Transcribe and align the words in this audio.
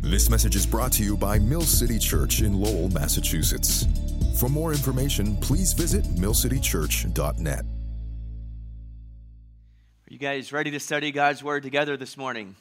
This 0.00 0.30
message 0.30 0.54
is 0.54 0.64
brought 0.64 0.92
to 0.92 1.02
you 1.02 1.16
by 1.16 1.40
Mill 1.40 1.62
City 1.62 1.98
Church 1.98 2.40
in 2.40 2.60
Lowell, 2.60 2.88
Massachusetts. 2.88 3.84
For 4.38 4.48
more 4.48 4.70
information, 4.70 5.36
please 5.38 5.72
visit 5.72 6.04
millcitychurch.net. 6.14 7.60
Are 7.60 7.64
you 10.08 10.18
guys 10.18 10.52
ready 10.52 10.70
to 10.70 10.78
study 10.78 11.10
God's 11.10 11.42
Word 11.42 11.64
together 11.64 11.96
this 11.96 12.16
morning? 12.16 12.54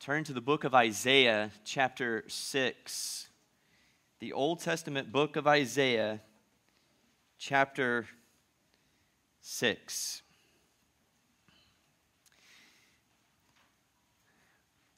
Turn 0.00 0.24
to 0.24 0.32
the 0.32 0.40
book 0.40 0.64
of 0.64 0.74
Isaiah, 0.74 1.52
chapter 1.64 2.24
6. 2.26 3.28
The 4.18 4.32
Old 4.32 4.60
Testament 4.60 5.12
book 5.12 5.36
of 5.36 5.46
Isaiah, 5.46 6.20
chapter 7.38 8.06
6. 9.40 10.22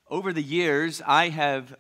Over 0.09 0.32
the 0.32 0.41
years, 0.41 1.02
I 1.04 1.30
have 1.30 1.75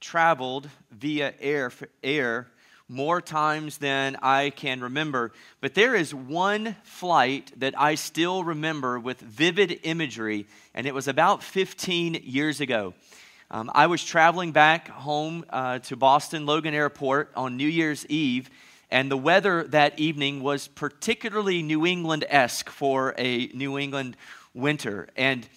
traveled 0.00 0.68
via 0.90 1.34
air, 1.38 1.70
air 2.02 2.48
more 2.88 3.20
times 3.20 3.78
than 3.78 4.16
I 4.20 4.50
can 4.50 4.80
remember, 4.80 5.30
but 5.60 5.74
there 5.74 5.94
is 5.94 6.12
one 6.12 6.74
flight 6.82 7.52
that 7.58 7.78
I 7.78 7.94
still 7.94 8.42
remember 8.42 8.98
with 8.98 9.20
vivid 9.20 9.78
imagery, 9.84 10.48
and 10.74 10.84
it 10.84 10.94
was 10.94 11.06
about 11.06 11.44
15 11.44 12.14
years 12.24 12.60
ago. 12.60 12.92
Um, 13.52 13.70
I 13.72 13.86
was 13.86 14.04
traveling 14.04 14.50
back 14.50 14.88
home 14.88 15.44
uh, 15.48 15.78
to 15.78 15.94
Boston 15.94 16.46
Logan 16.46 16.74
Airport 16.74 17.30
on 17.36 17.56
New 17.56 17.68
Year's 17.68 18.04
Eve, 18.06 18.50
and 18.90 19.08
the 19.08 19.16
weather 19.16 19.62
that 19.68 19.96
evening 19.96 20.42
was 20.42 20.66
particularly 20.66 21.62
New 21.62 21.86
England 21.86 22.24
esque 22.28 22.68
for 22.68 23.14
a 23.16 23.46
New 23.54 23.78
England 23.78 24.16
winter. 24.54 25.08
And 25.16 25.48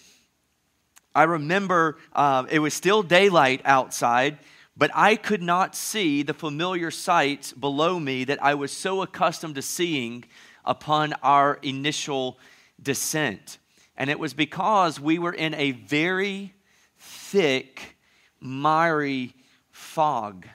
I 1.15 1.23
remember 1.23 1.97
uh, 2.13 2.45
it 2.49 2.59
was 2.59 2.73
still 2.73 3.03
daylight 3.03 3.61
outside, 3.65 4.39
but 4.75 4.89
I 4.95 5.15
could 5.15 5.43
not 5.43 5.75
see 5.75 6.23
the 6.23 6.33
familiar 6.33 6.89
sights 6.89 7.53
below 7.53 7.99
me 7.99 8.23
that 8.23 8.43
I 8.43 8.55
was 8.55 8.71
so 8.71 9.01
accustomed 9.03 9.55
to 9.55 9.61
seeing 9.61 10.25
upon 10.65 11.13
our 11.21 11.59
initial 11.61 12.39
descent. 12.81 13.59
And 13.95 14.09
it 14.09 14.17
was 14.17 14.33
because 14.33 14.99
we 14.99 15.19
were 15.19 15.33
in 15.33 15.53
a 15.53 15.71
very 15.71 16.53
thick, 16.97 17.97
miry 18.39 19.35
fog. 19.69 20.47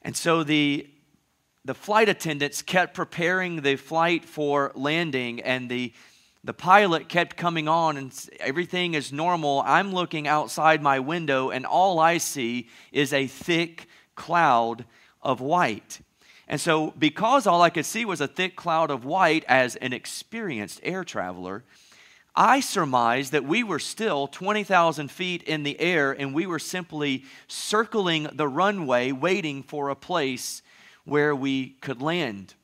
And 0.00 0.16
so 0.16 0.42
the, 0.42 0.88
the 1.66 1.74
flight 1.74 2.08
attendants 2.08 2.62
kept 2.62 2.94
preparing 2.94 3.60
the 3.60 3.76
flight 3.76 4.24
for 4.24 4.72
landing, 4.74 5.40
and 5.42 5.68
the 5.68 5.92
the 6.46 6.54
pilot 6.54 7.08
kept 7.08 7.36
coming 7.36 7.66
on 7.66 7.96
and 7.96 8.30
everything 8.38 8.94
is 8.94 9.12
normal. 9.12 9.64
I'm 9.66 9.92
looking 9.92 10.28
outside 10.28 10.80
my 10.80 11.00
window 11.00 11.50
and 11.50 11.66
all 11.66 11.98
I 11.98 12.18
see 12.18 12.68
is 12.92 13.12
a 13.12 13.26
thick 13.26 13.88
cloud 14.14 14.84
of 15.20 15.40
white. 15.40 16.00
And 16.46 16.60
so, 16.60 16.92
because 16.96 17.48
all 17.48 17.62
I 17.62 17.70
could 17.70 17.84
see 17.84 18.04
was 18.04 18.20
a 18.20 18.28
thick 18.28 18.54
cloud 18.54 18.92
of 18.92 19.04
white 19.04 19.44
as 19.48 19.74
an 19.74 19.92
experienced 19.92 20.78
air 20.84 21.02
traveler, 21.02 21.64
I 22.36 22.60
surmised 22.60 23.32
that 23.32 23.44
we 23.44 23.64
were 23.64 23.80
still 23.80 24.28
20,000 24.28 25.10
feet 25.10 25.42
in 25.42 25.64
the 25.64 25.80
air 25.80 26.12
and 26.12 26.32
we 26.32 26.46
were 26.46 26.60
simply 26.60 27.24
circling 27.48 28.28
the 28.32 28.46
runway 28.46 29.10
waiting 29.10 29.64
for 29.64 29.88
a 29.88 29.96
place 29.96 30.62
where 31.04 31.34
we 31.34 31.70
could 31.80 32.00
land. 32.00 32.54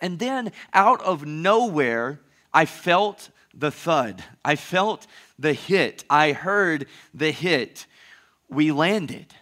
And 0.00 0.18
then, 0.18 0.50
out 0.72 1.02
of 1.02 1.26
nowhere, 1.26 2.20
I 2.56 2.64
felt 2.64 3.28
the 3.52 3.70
thud. 3.70 4.24
I 4.42 4.56
felt 4.56 5.06
the 5.38 5.52
hit. 5.52 6.04
I 6.08 6.32
heard 6.32 6.86
the 7.12 7.30
hit. 7.30 7.84
We 8.48 8.72
landed. 8.72 9.34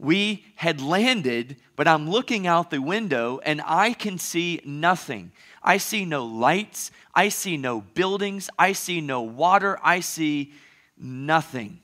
We 0.00 0.44
had 0.56 0.80
landed, 0.80 1.58
but 1.76 1.86
I'm 1.86 2.10
looking 2.10 2.44
out 2.44 2.70
the 2.70 2.80
window 2.80 3.38
and 3.44 3.62
I 3.64 3.92
can 3.92 4.18
see 4.18 4.60
nothing. 4.64 5.30
I 5.62 5.76
see 5.76 6.04
no 6.04 6.26
lights. 6.26 6.90
I 7.14 7.28
see 7.28 7.56
no 7.56 7.82
buildings. 7.82 8.50
I 8.58 8.72
see 8.72 9.00
no 9.00 9.22
water. 9.22 9.78
I 9.80 10.00
see 10.00 10.52
nothing. 10.98 11.78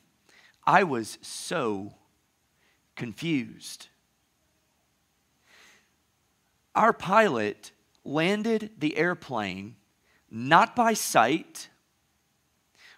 I 0.67 0.83
was 0.83 1.17
so 1.23 1.95
confused. 2.97 3.87
Our 6.75 6.93
pilot 6.93 7.71
landed 8.05 8.73
the 8.81 8.97
airplane 8.97 9.77
not 10.35 10.75
by 10.75 10.95
sight, 10.95 11.69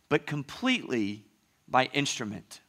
but 0.09 0.27
completely 0.27 1.27
by 1.69 1.85
instrument. 1.93 2.63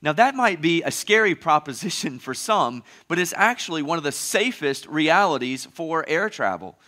Now, 0.00 0.12
that 0.12 0.36
might 0.36 0.62
be 0.62 0.82
a 0.82 0.92
scary 0.92 1.34
proposition 1.48 2.20
for 2.20 2.32
some, 2.32 2.84
but 3.08 3.18
it's 3.18 3.34
actually 3.36 3.82
one 3.82 3.98
of 3.98 4.04
the 4.04 4.12
safest 4.12 4.86
realities 4.86 5.66
for 5.66 6.08
air 6.08 6.30
travel 6.30 6.78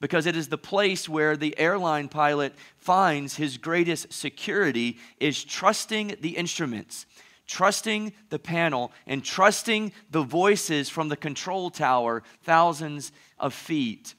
because 0.00 0.24
it 0.24 0.36
is 0.36 0.48
the 0.48 0.58
place 0.58 1.08
where 1.08 1.36
the 1.36 1.58
airline 1.58 2.08
pilot 2.08 2.54
finds 2.76 3.36
his 3.36 3.58
greatest 3.58 4.12
security 4.12 4.98
is 5.18 5.42
trusting 5.44 6.16
the 6.20 6.36
instruments 6.36 7.06
trusting 7.44 8.12
the 8.30 8.38
panel 8.38 8.92
and 9.06 9.24
trusting 9.24 9.92
the 10.10 10.22
voices 10.22 10.88
from 10.88 11.08
the 11.08 11.16
control 11.16 11.70
tower 11.70 12.22
thousands 12.44 13.12
of 13.38 13.52
feet 13.52 14.14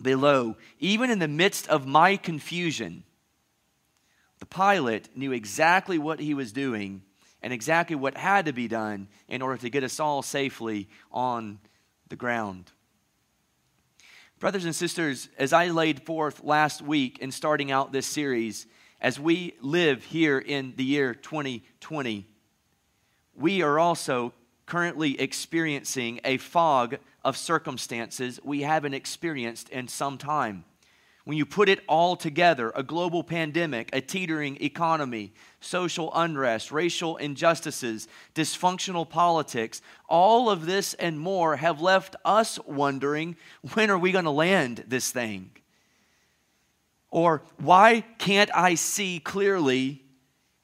below. 0.00 0.56
Even 0.78 1.10
in 1.10 1.18
the 1.18 1.28
midst 1.28 1.68
of 1.68 1.86
my 1.86 2.16
confusion, 2.16 3.04
the 4.38 4.46
pilot 4.46 5.08
knew 5.14 5.32
exactly 5.32 5.98
what 5.98 6.20
he 6.20 6.34
was 6.34 6.52
doing 6.52 7.02
and 7.42 7.52
exactly 7.52 7.96
what 7.96 8.16
had 8.16 8.46
to 8.46 8.52
be 8.52 8.68
done 8.68 9.08
in 9.28 9.42
order 9.42 9.58
to 9.58 9.70
get 9.70 9.84
us 9.84 10.00
all 10.00 10.22
safely 10.22 10.88
on 11.10 11.58
the 12.08 12.16
ground. 12.16 12.72
Brothers 14.38 14.64
and 14.64 14.74
sisters, 14.74 15.28
as 15.36 15.52
I 15.52 15.68
laid 15.68 16.02
forth 16.02 16.44
last 16.44 16.80
week 16.80 17.18
in 17.18 17.32
starting 17.32 17.72
out 17.72 17.92
this 17.92 18.06
series, 18.06 18.66
as 19.00 19.18
we 19.18 19.54
live 19.60 20.04
here 20.04 20.38
in 20.38 20.74
the 20.76 20.84
year 20.84 21.14
2020, 21.14 22.26
we 23.34 23.62
are 23.62 23.78
also 23.78 24.32
currently 24.66 25.20
experiencing 25.20 26.20
a 26.24 26.36
fog 26.36 26.98
of 27.28 27.36
circumstances 27.36 28.40
we 28.42 28.62
haven't 28.62 28.94
experienced 28.94 29.68
in 29.68 29.86
some 29.86 30.16
time. 30.16 30.64
When 31.24 31.36
you 31.36 31.44
put 31.44 31.68
it 31.68 31.80
all 31.86 32.16
together 32.16 32.72
a 32.74 32.82
global 32.82 33.22
pandemic, 33.22 33.90
a 33.92 34.00
teetering 34.00 34.56
economy, 34.62 35.34
social 35.60 36.10
unrest, 36.14 36.72
racial 36.72 37.18
injustices, 37.18 38.08
dysfunctional 38.34 39.06
politics 39.06 39.82
all 40.08 40.48
of 40.48 40.64
this 40.64 40.94
and 40.94 41.20
more 41.20 41.56
have 41.56 41.82
left 41.82 42.16
us 42.24 42.58
wondering 42.66 43.36
when 43.74 43.90
are 43.90 43.98
we 43.98 44.10
going 44.10 44.24
to 44.24 44.30
land 44.30 44.84
this 44.88 45.10
thing? 45.10 45.50
Or 47.10 47.42
why 47.58 48.04
can't 48.16 48.50
I 48.54 48.74
see 48.74 49.20
clearly 49.20 50.02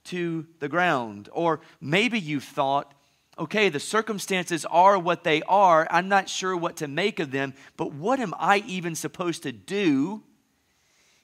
to 0.04 0.46
the 0.60 0.69
ground? 0.70 1.28
Or 1.32 1.60
maybe 1.78 2.19
you've 2.19 2.42
thought, 2.42 2.94
okay, 3.38 3.68
the 3.68 3.80
circumstances 3.80 4.64
are 4.66 4.98
what 4.98 5.24
they 5.24 5.42
are. 5.42 5.86
I'm 5.90 6.08
not 6.08 6.28
sure 6.28 6.56
what 6.56 6.76
to 6.76 6.88
make 6.88 7.20
of 7.20 7.30
them, 7.30 7.54
but 7.76 7.92
what 7.92 8.20
am 8.20 8.34
I 8.38 8.62
even 8.66 8.94
supposed 8.94 9.42
to 9.42 9.52
do 9.52 10.22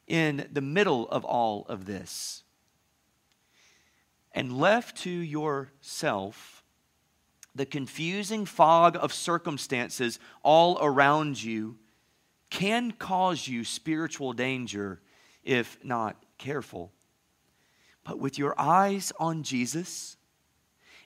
in 0.07 0.49
the 0.53 0.61
middle 0.61 1.09
of 1.09 1.25
all 1.25 1.67
of 1.69 1.87
this? 1.87 2.43
And 4.33 4.59
left 4.59 4.99
to 4.99 5.11
yourself, 5.11 6.63
the 7.55 7.67
confusing 7.67 8.47
fog 8.47 8.97
of 9.01 9.13
circumstances 9.13 10.19
all 10.43 10.79
around 10.81 11.43
you 11.43 11.77
can 12.49 12.93
cause 12.93 13.47
you 13.47 13.65
spiritual 13.65 14.33
danger 14.33 15.01
if 15.43 15.79
not 15.85 16.17
careful. 16.39 16.93
But 18.05 18.19
with 18.19 18.39
your 18.39 18.55
eyes 18.59 19.13
on 19.19 19.43
Jesus, 19.43 20.17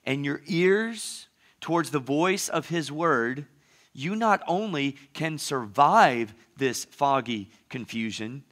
and 0.06 0.24
your 0.24 0.42
ears 0.46 1.28
towards 1.60 1.90
the 1.90 1.98
voice 1.98 2.48
of 2.48 2.68
His 2.68 2.92
word, 2.92 3.46
you 3.92 4.16
not 4.16 4.42
only 4.46 4.96
can 5.12 5.38
survive 5.38 6.34
this 6.56 6.84
foggy 6.84 7.50
confusion, 7.68 8.44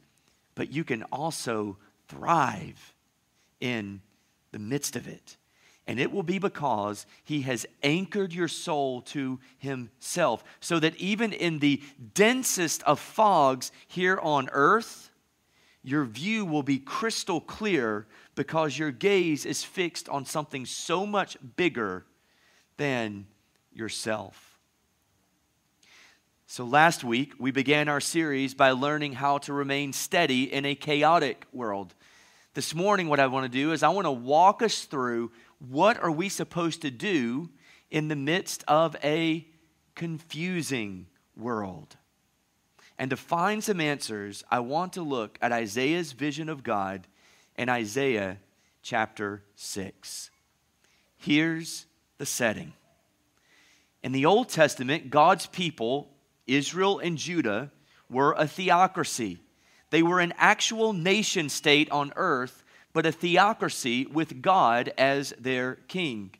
but 0.55 0.71
you 0.71 0.83
can 0.83 1.03
also 1.03 1.77
thrive 2.07 2.93
in 3.59 4.01
the 4.51 4.59
midst 4.59 4.95
of 4.95 5.07
it. 5.07 5.37
And 5.85 5.99
it 5.99 6.11
will 6.11 6.23
be 6.23 6.39
because 6.39 7.05
he 7.25 7.41
has 7.41 7.65
anchored 7.81 8.31
your 8.31 8.47
soul 8.47 9.01
to 9.01 9.39
himself, 9.57 10.43
so 10.61 10.79
that 10.79 10.95
even 10.95 11.33
in 11.33 11.59
the 11.59 11.81
densest 12.13 12.83
of 12.83 12.99
fogs 12.99 13.71
here 13.87 14.17
on 14.21 14.49
earth, 14.53 15.09
your 15.83 16.05
view 16.05 16.45
will 16.45 16.63
be 16.63 16.79
crystal 16.79 17.41
clear 17.41 18.07
because 18.35 18.77
your 18.77 18.91
gaze 18.91 19.45
is 19.45 19.63
fixed 19.63 20.09
on 20.09 20.25
something 20.25 20.65
so 20.65 21.05
much 21.05 21.37
bigger 21.55 22.05
than 22.77 23.27
yourself. 23.73 24.59
So, 26.45 26.65
last 26.65 27.03
week, 27.03 27.33
we 27.39 27.51
began 27.51 27.89
our 27.89 27.99
series 27.99 28.53
by 28.53 28.71
learning 28.71 29.13
how 29.13 29.39
to 29.39 29.53
remain 29.53 29.91
steady 29.91 30.53
in 30.53 30.65
a 30.65 30.75
chaotic 30.75 31.45
world. 31.51 31.95
This 32.53 32.75
morning, 32.75 33.07
what 33.07 33.19
I 33.19 33.25
want 33.25 33.51
to 33.51 33.57
do 33.57 33.71
is 33.71 33.81
I 33.81 33.89
want 33.89 34.05
to 34.05 34.11
walk 34.11 34.61
us 34.61 34.83
through 34.83 35.31
what 35.57 36.01
are 36.01 36.11
we 36.11 36.29
supposed 36.29 36.83
to 36.83 36.91
do 36.91 37.49
in 37.89 38.07
the 38.07 38.15
midst 38.15 38.63
of 38.67 38.95
a 39.03 39.47
confusing 39.95 41.07
world? 41.35 41.97
And 42.99 43.09
to 43.09 43.17
find 43.17 43.63
some 43.63 43.81
answers, 43.81 44.43
I 44.51 44.59
want 44.59 44.93
to 44.93 45.01
look 45.01 45.39
at 45.41 45.51
Isaiah's 45.51 46.11
vision 46.11 46.49
of 46.49 46.63
God 46.63 47.07
in 47.57 47.69
Isaiah 47.69 48.37
chapter 48.81 49.43
6. 49.55 50.29
Here's 51.17 51.85
the 52.17 52.25
setting. 52.25 52.73
In 54.01 54.11
the 54.11 54.25
Old 54.25 54.49
Testament, 54.49 55.09
God's 55.09 55.45
people, 55.47 56.09
Israel 56.45 56.99
and 56.99 57.17
Judah, 57.17 57.71
were 58.09 58.35
a 58.37 58.47
theocracy. 58.47 59.39
They 59.89 60.03
were 60.03 60.19
an 60.19 60.33
actual 60.37 60.91
nation 60.91 61.49
state 61.49 61.89
on 61.91 62.11
earth, 62.15 62.63
but 62.91 63.05
a 63.05 63.11
theocracy 63.11 64.05
with 64.05 64.41
God 64.41 64.91
as 64.97 65.33
their 65.39 65.75
king. 65.87 66.31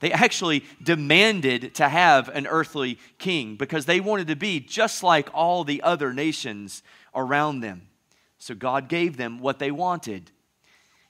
They 0.00 0.12
actually 0.12 0.64
demanded 0.82 1.76
to 1.76 1.88
have 1.88 2.28
an 2.28 2.46
earthly 2.46 2.98
king 3.18 3.56
because 3.56 3.86
they 3.86 4.00
wanted 4.00 4.26
to 4.28 4.36
be 4.36 4.58
just 4.58 5.02
like 5.02 5.28
all 5.32 5.62
the 5.64 5.82
other 5.82 6.12
nations 6.12 6.82
around 7.14 7.60
them. 7.60 7.88
So 8.38 8.56
God 8.56 8.88
gave 8.88 9.16
them 9.16 9.38
what 9.38 9.60
they 9.60 9.70
wanted. 9.70 10.32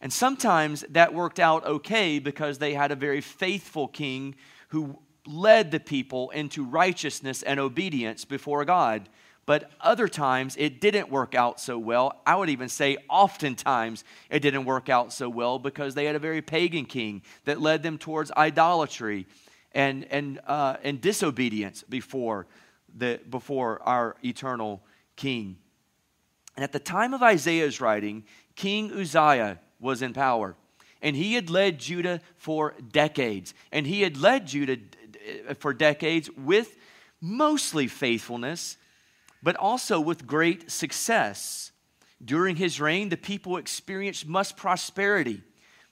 And 0.03 0.13
sometimes 0.13 0.85
that 0.91 1.15
worked 1.15 1.39
out 1.39 1.65
okay 1.65 2.19
because 2.19 2.59
they 2.59 2.75
had 2.75 2.91
a 2.91 2.97
very 2.97 3.21
faithful 3.21 3.87
king 3.87 4.35
who 4.69 4.99
led 5.27 5.71
the 5.71 5.79
people 5.79 6.31
into 6.31 6.65
righteousness 6.65 7.45
and 7.45 7.61
obedience 7.61 8.25
before 8.25 8.65
God. 8.65 9.09
But 9.47 9.71
other 9.81 10.09
times 10.09 10.57
it 10.59 10.81
didn't 10.81 11.09
work 11.09 11.37
out 11.37 11.61
so 11.61 11.79
well. 11.79 12.21
I 12.27 12.35
would 12.35 12.51
even 12.51 12.69
say 12.69 12.97
oftentimes 13.09 14.03
it 14.29 14.41
didn't 14.41 14.65
work 14.65 14.89
out 14.89 15.13
so 15.13 15.29
well 15.29 15.61
because 15.61 15.95
they 15.95 16.05
had 16.05 16.17
a 16.17 16.21
very 16.21 16.43
pagan 16.43 16.85
king 16.85 17.23
that 17.45 17.61
led 17.61 17.85
them 17.85 17.97
towards 17.97 18.33
idolatry 18.33 19.27
and, 19.71 20.05
and, 20.11 20.41
uh, 20.49 20.79
and 20.83 21.01
disobedience 21.01 21.85
before, 21.89 22.49
the, 22.97 23.21
before 23.31 23.81
our 23.83 24.17
eternal 24.25 24.83
king. 25.15 25.59
And 26.57 26.65
at 26.65 26.73
the 26.73 26.81
time 26.81 27.15
of 27.15 27.23
Isaiah's 27.23 27.81
writing, 27.81 28.25
King 28.57 28.93
Uzziah 28.93 29.61
was 29.83 30.01
in 30.01 30.15
power. 30.15 30.57
And 31.03 31.17
he 31.17 31.35
had 31.35 31.51
led 31.51 31.79
Judah 31.81 32.21
for 32.37 32.75
decades. 32.93 33.53
And 33.73 33.87
he 33.87 34.03
had 34.03 34.17
led 34.17 34.47
Judah 34.47 34.79
uh, 35.49 35.55
for 35.55 35.75
decades 35.75 36.31
with 36.31 36.77
mostly 37.21 37.89
faithfulness, 37.89 38.79
but 39.43 39.57
also 39.57 40.01
with 40.01 40.27
great 40.27 40.71
success. 40.71 41.73
During 42.25 42.57
his 42.57 42.81
reign, 42.81 43.09
the 43.09 43.17
people 43.17 43.57
experienced 43.57 44.27
much 44.27 44.57
prosperity, 44.57 45.43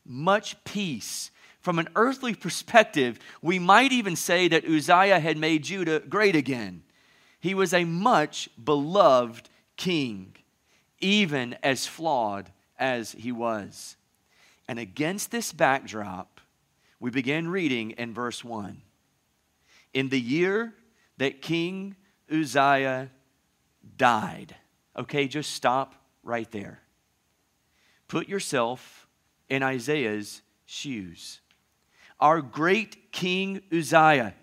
much 0.06 0.62
peace. 0.64 1.32
From 1.60 1.78
an 1.78 1.88
earthly 1.96 2.34
perspective, 2.34 3.18
we 3.42 3.58
might 3.58 3.92
even 3.92 4.14
say 4.14 4.48
that 4.48 4.64
Uzziah 4.64 5.20
had 5.20 5.36
made 5.36 5.64
Judah 5.64 6.00
great 6.00 6.36
again. 6.36 6.84
He 7.40 7.54
was 7.54 7.74
a 7.74 7.84
much 7.84 8.48
beloved 8.62 9.48
king, 9.76 10.36
even 11.00 11.56
as 11.62 11.86
flawed 11.86 12.50
as 12.80 13.12
he 13.12 13.30
was. 13.30 13.96
And 14.66 14.78
against 14.78 15.30
this 15.30 15.52
backdrop, 15.52 16.40
we 16.98 17.10
begin 17.10 17.48
reading 17.48 17.92
in 17.92 18.12
verse 18.12 18.42
1. 18.42 18.80
In 19.92 20.08
the 20.08 20.20
year 20.20 20.74
that 21.18 21.42
King 21.42 21.96
Uzziah 22.32 23.10
died, 23.96 24.56
okay, 24.96 25.28
just 25.28 25.52
stop 25.52 25.94
right 26.22 26.50
there. 26.50 26.80
Put 28.08 28.28
yourself 28.28 29.06
in 29.48 29.62
Isaiah's 29.62 30.42
shoes. 30.66 31.40
Our 32.18 32.40
great 32.40 33.12
King 33.12 33.62
Uzziah, 33.72 34.34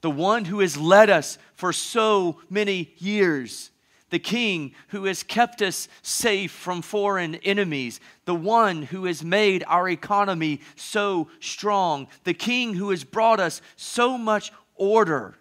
the 0.00 0.10
one 0.10 0.44
who 0.44 0.60
has 0.60 0.76
led 0.76 1.10
us 1.10 1.38
for 1.54 1.72
so 1.72 2.40
many 2.48 2.92
years, 2.98 3.70
the 4.10 4.18
king 4.18 4.72
who 4.88 5.04
has 5.04 5.22
kept 5.22 5.60
us 5.62 5.88
safe 6.02 6.50
from 6.50 6.82
foreign 6.82 7.34
enemies, 7.36 8.00
the 8.24 8.34
one 8.34 8.82
who 8.82 9.04
has 9.04 9.22
made 9.22 9.64
our 9.66 9.88
economy 9.88 10.60
so 10.76 11.28
strong, 11.40 12.08
the 12.24 12.34
king 12.34 12.74
who 12.74 12.90
has 12.90 13.04
brought 13.04 13.40
us 13.40 13.60
so 13.76 14.16
much 14.16 14.52
order 14.74 15.36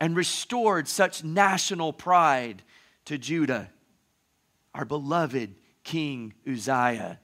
and 0.00 0.16
restored 0.16 0.86
such 0.88 1.24
national 1.24 1.92
pride 1.92 2.62
to 3.06 3.18
Judah. 3.18 3.70
Our 4.74 4.84
beloved 4.84 5.54
King 5.84 6.34
Uzziah, 6.46 7.18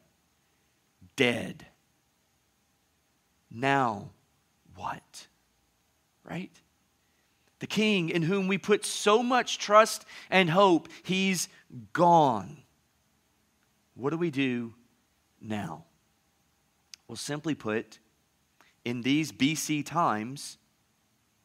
dead. 1.16 1.66
Now, 3.50 4.10
what? 4.74 5.26
Right? 6.24 6.61
The 7.62 7.66
king 7.68 8.08
in 8.08 8.22
whom 8.22 8.48
we 8.48 8.58
put 8.58 8.84
so 8.84 9.22
much 9.22 9.56
trust 9.56 10.04
and 10.30 10.50
hope, 10.50 10.88
he's 11.04 11.48
gone. 11.92 12.56
What 13.94 14.10
do 14.10 14.16
we 14.16 14.32
do 14.32 14.74
now? 15.40 15.84
Well, 17.06 17.14
simply 17.14 17.54
put, 17.54 18.00
in 18.84 19.02
these 19.02 19.30
BC 19.30 19.86
times, 19.86 20.58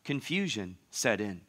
confusion 0.03 0.77
set 0.89 1.21
in. 1.21 1.41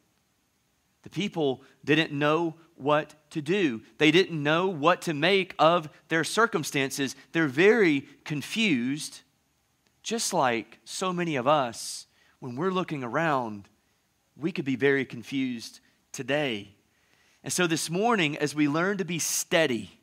The 1.01 1.09
people 1.09 1.63
didn't 1.83 2.11
know 2.11 2.53
what 2.75 3.15
to 3.31 3.41
do. 3.41 3.81
They 3.97 4.11
didn't 4.11 4.43
know 4.43 4.67
what 4.67 5.01
to 5.01 5.15
make 5.15 5.55
of 5.57 5.89
their 6.09 6.23
circumstances. 6.23 7.15
They're 7.31 7.47
very 7.47 8.01
confused, 8.23 9.21
just 10.03 10.31
like 10.31 10.77
so 10.85 11.11
many 11.11 11.37
of 11.37 11.47
us 11.47 12.05
when 12.39 12.55
we're 12.55 12.69
looking 12.69 13.03
around 13.03 13.67
we 14.39 14.51
could 14.51 14.65
be 14.65 14.75
very 14.75 15.05
confused 15.05 15.79
today. 16.11 16.75
And 17.43 17.51
so 17.51 17.67
this 17.67 17.89
morning, 17.89 18.37
as 18.37 18.55
we 18.55 18.67
learn 18.67 18.97
to 18.97 19.05
be 19.05 19.19
steady, 19.19 19.99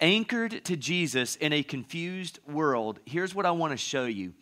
anchored 0.00 0.64
to 0.64 0.76
Jesus 0.76 1.36
in 1.36 1.52
a 1.52 1.62
confused 1.62 2.38
world, 2.46 3.00
here's 3.04 3.34
what 3.34 3.46
I 3.46 3.50
want 3.50 3.72
to 3.72 3.76
show 3.76 4.04
you. 4.04 4.34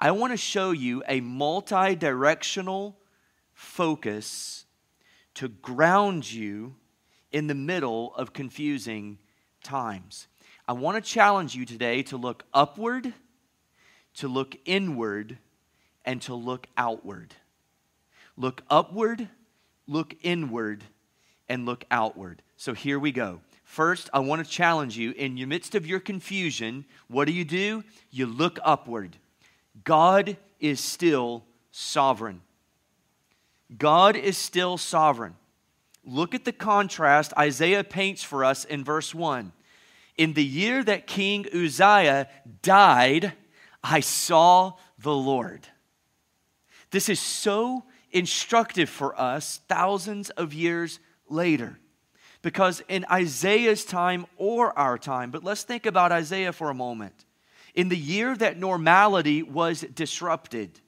I 0.00 0.10
want 0.10 0.32
to 0.32 0.36
show 0.36 0.70
you 0.70 1.02
a 1.08 1.20
multi 1.20 1.94
directional 1.94 2.96
focus 3.54 4.66
to 5.34 5.48
ground 5.48 6.30
you 6.30 6.76
in 7.32 7.46
the 7.46 7.54
middle 7.54 8.14
of 8.14 8.32
confusing 8.32 9.18
times. 9.62 10.28
I 10.66 10.72
want 10.72 11.02
to 11.02 11.10
challenge 11.10 11.54
you 11.54 11.64
today 11.64 12.02
to 12.04 12.16
look 12.16 12.44
upward, 12.52 13.12
to 14.16 14.28
look 14.28 14.56
inward, 14.64 15.38
and 16.04 16.20
to 16.22 16.34
look 16.34 16.66
outward. 16.76 17.34
Look 18.38 18.62
upward, 18.70 19.28
look 19.88 20.14
inward, 20.22 20.84
and 21.48 21.66
look 21.66 21.84
outward. 21.90 22.40
So 22.56 22.72
here 22.72 23.00
we 23.00 23.10
go. 23.10 23.40
First, 23.64 24.08
I 24.14 24.20
want 24.20 24.44
to 24.44 24.50
challenge 24.50 24.96
you 24.96 25.10
in 25.10 25.34
the 25.34 25.44
midst 25.44 25.74
of 25.74 25.86
your 25.86 25.98
confusion, 25.98 26.84
what 27.08 27.24
do 27.26 27.32
you 27.32 27.44
do? 27.44 27.82
You 28.12 28.26
look 28.26 28.60
upward. 28.64 29.16
God 29.82 30.36
is 30.60 30.78
still 30.78 31.44
sovereign. 31.72 32.42
God 33.76 34.14
is 34.14 34.38
still 34.38 34.78
sovereign. 34.78 35.34
Look 36.04 36.32
at 36.32 36.44
the 36.44 36.52
contrast 36.52 37.32
Isaiah 37.36 37.82
paints 37.82 38.22
for 38.22 38.44
us 38.44 38.64
in 38.64 38.84
verse 38.84 39.12
1. 39.12 39.50
In 40.16 40.34
the 40.34 40.44
year 40.44 40.84
that 40.84 41.08
King 41.08 41.44
Uzziah 41.52 42.28
died, 42.62 43.32
I 43.82 43.98
saw 43.98 44.74
the 44.96 45.14
Lord. 45.14 45.66
This 46.90 47.08
is 47.08 47.20
so 47.20 47.84
instructive 48.10 48.88
for 48.88 49.18
us 49.20 49.60
thousands 49.68 50.30
of 50.30 50.54
years 50.54 51.00
later. 51.28 51.78
Because 52.42 52.82
in 52.88 53.04
Isaiah's 53.10 53.84
time 53.84 54.26
or 54.36 54.76
our 54.78 54.96
time, 54.96 55.30
but 55.30 55.44
let's 55.44 55.64
think 55.64 55.86
about 55.86 56.12
Isaiah 56.12 56.52
for 56.52 56.70
a 56.70 56.74
moment. 56.74 57.24
In 57.74 57.88
the 57.88 57.96
year 57.96 58.36
that 58.36 58.58
normality 58.58 59.42
was 59.42 59.80
disrupted, 59.80 60.80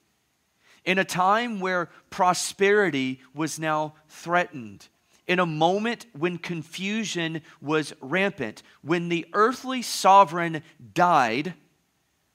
in 0.84 0.98
a 0.98 1.04
time 1.04 1.60
where 1.60 1.90
prosperity 2.08 3.20
was 3.34 3.58
now 3.58 3.94
threatened, 4.08 4.88
in 5.26 5.38
a 5.38 5.46
moment 5.46 6.06
when 6.16 6.38
confusion 6.38 7.42
was 7.60 7.92
rampant, 8.00 8.62
when 8.82 9.08
the 9.08 9.26
earthly 9.32 9.82
sovereign 9.82 10.62
died, 10.94 11.54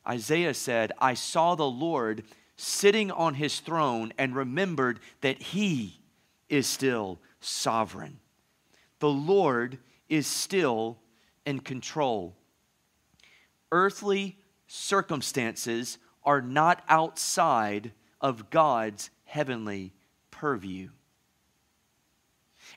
Isaiah 0.07 0.53
said, 0.53 0.91
I 0.99 1.13
saw 1.13 1.55
the 1.55 1.67
Lord 1.67 2.23
sitting 2.57 3.11
on 3.11 3.35
his 3.35 3.59
throne 3.59 4.13
and 4.17 4.35
remembered 4.35 4.99
that 5.21 5.41
he 5.41 5.99
is 6.49 6.67
still 6.67 7.19
sovereign. 7.39 8.19
The 8.99 9.09
Lord 9.09 9.77
is 10.09 10.27
still 10.27 10.97
in 11.45 11.59
control. 11.59 12.35
Earthly 13.71 14.37
circumstances 14.67 15.97
are 16.23 16.41
not 16.41 16.83
outside 16.87 17.91
of 18.21 18.49
God's 18.49 19.09
heavenly 19.25 19.93
purview. 20.31 20.89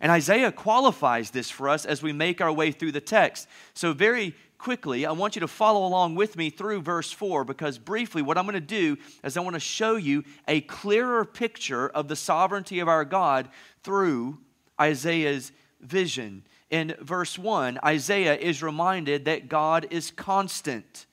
And 0.00 0.12
Isaiah 0.12 0.52
qualifies 0.52 1.30
this 1.30 1.50
for 1.50 1.68
us 1.68 1.84
as 1.84 2.02
we 2.02 2.12
make 2.12 2.40
our 2.40 2.52
way 2.52 2.70
through 2.70 2.92
the 2.92 3.00
text. 3.00 3.48
So, 3.74 3.92
very 3.92 4.34
quickly, 4.58 5.06
I 5.06 5.12
want 5.12 5.36
you 5.36 5.40
to 5.40 5.48
follow 5.48 5.86
along 5.86 6.14
with 6.14 6.36
me 6.36 6.50
through 6.50 6.82
verse 6.82 7.10
4 7.10 7.44
because, 7.44 7.78
briefly, 7.78 8.22
what 8.22 8.38
I'm 8.38 8.44
going 8.44 8.54
to 8.54 8.60
do 8.60 8.96
is 9.24 9.36
I 9.36 9.40
want 9.40 9.54
to 9.54 9.60
show 9.60 9.96
you 9.96 10.24
a 10.46 10.60
clearer 10.62 11.24
picture 11.24 11.88
of 11.88 12.08
the 12.08 12.16
sovereignty 12.16 12.78
of 12.80 12.88
our 12.88 13.04
God 13.04 13.48
through 13.82 14.38
Isaiah's 14.80 15.52
vision. 15.80 16.44
In 16.70 16.94
verse 17.00 17.38
1, 17.38 17.78
Isaiah 17.84 18.36
is 18.36 18.62
reminded 18.62 19.24
that 19.24 19.48
God 19.48 19.86
is 19.90 20.10
constant. 20.10 21.06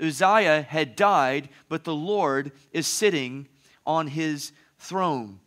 Uzziah 0.00 0.62
had 0.62 0.96
died, 0.96 1.48
but 1.68 1.84
the 1.84 1.94
Lord 1.94 2.52
is 2.72 2.86
sitting 2.86 3.48
on 3.86 4.08
his 4.08 4.52
throne. 4.78 5.40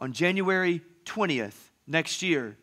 On 0.00 0.12
January 0.12 0.82
20th 1.08 1.70
next 1.86 2.22
year, 2.22 2.56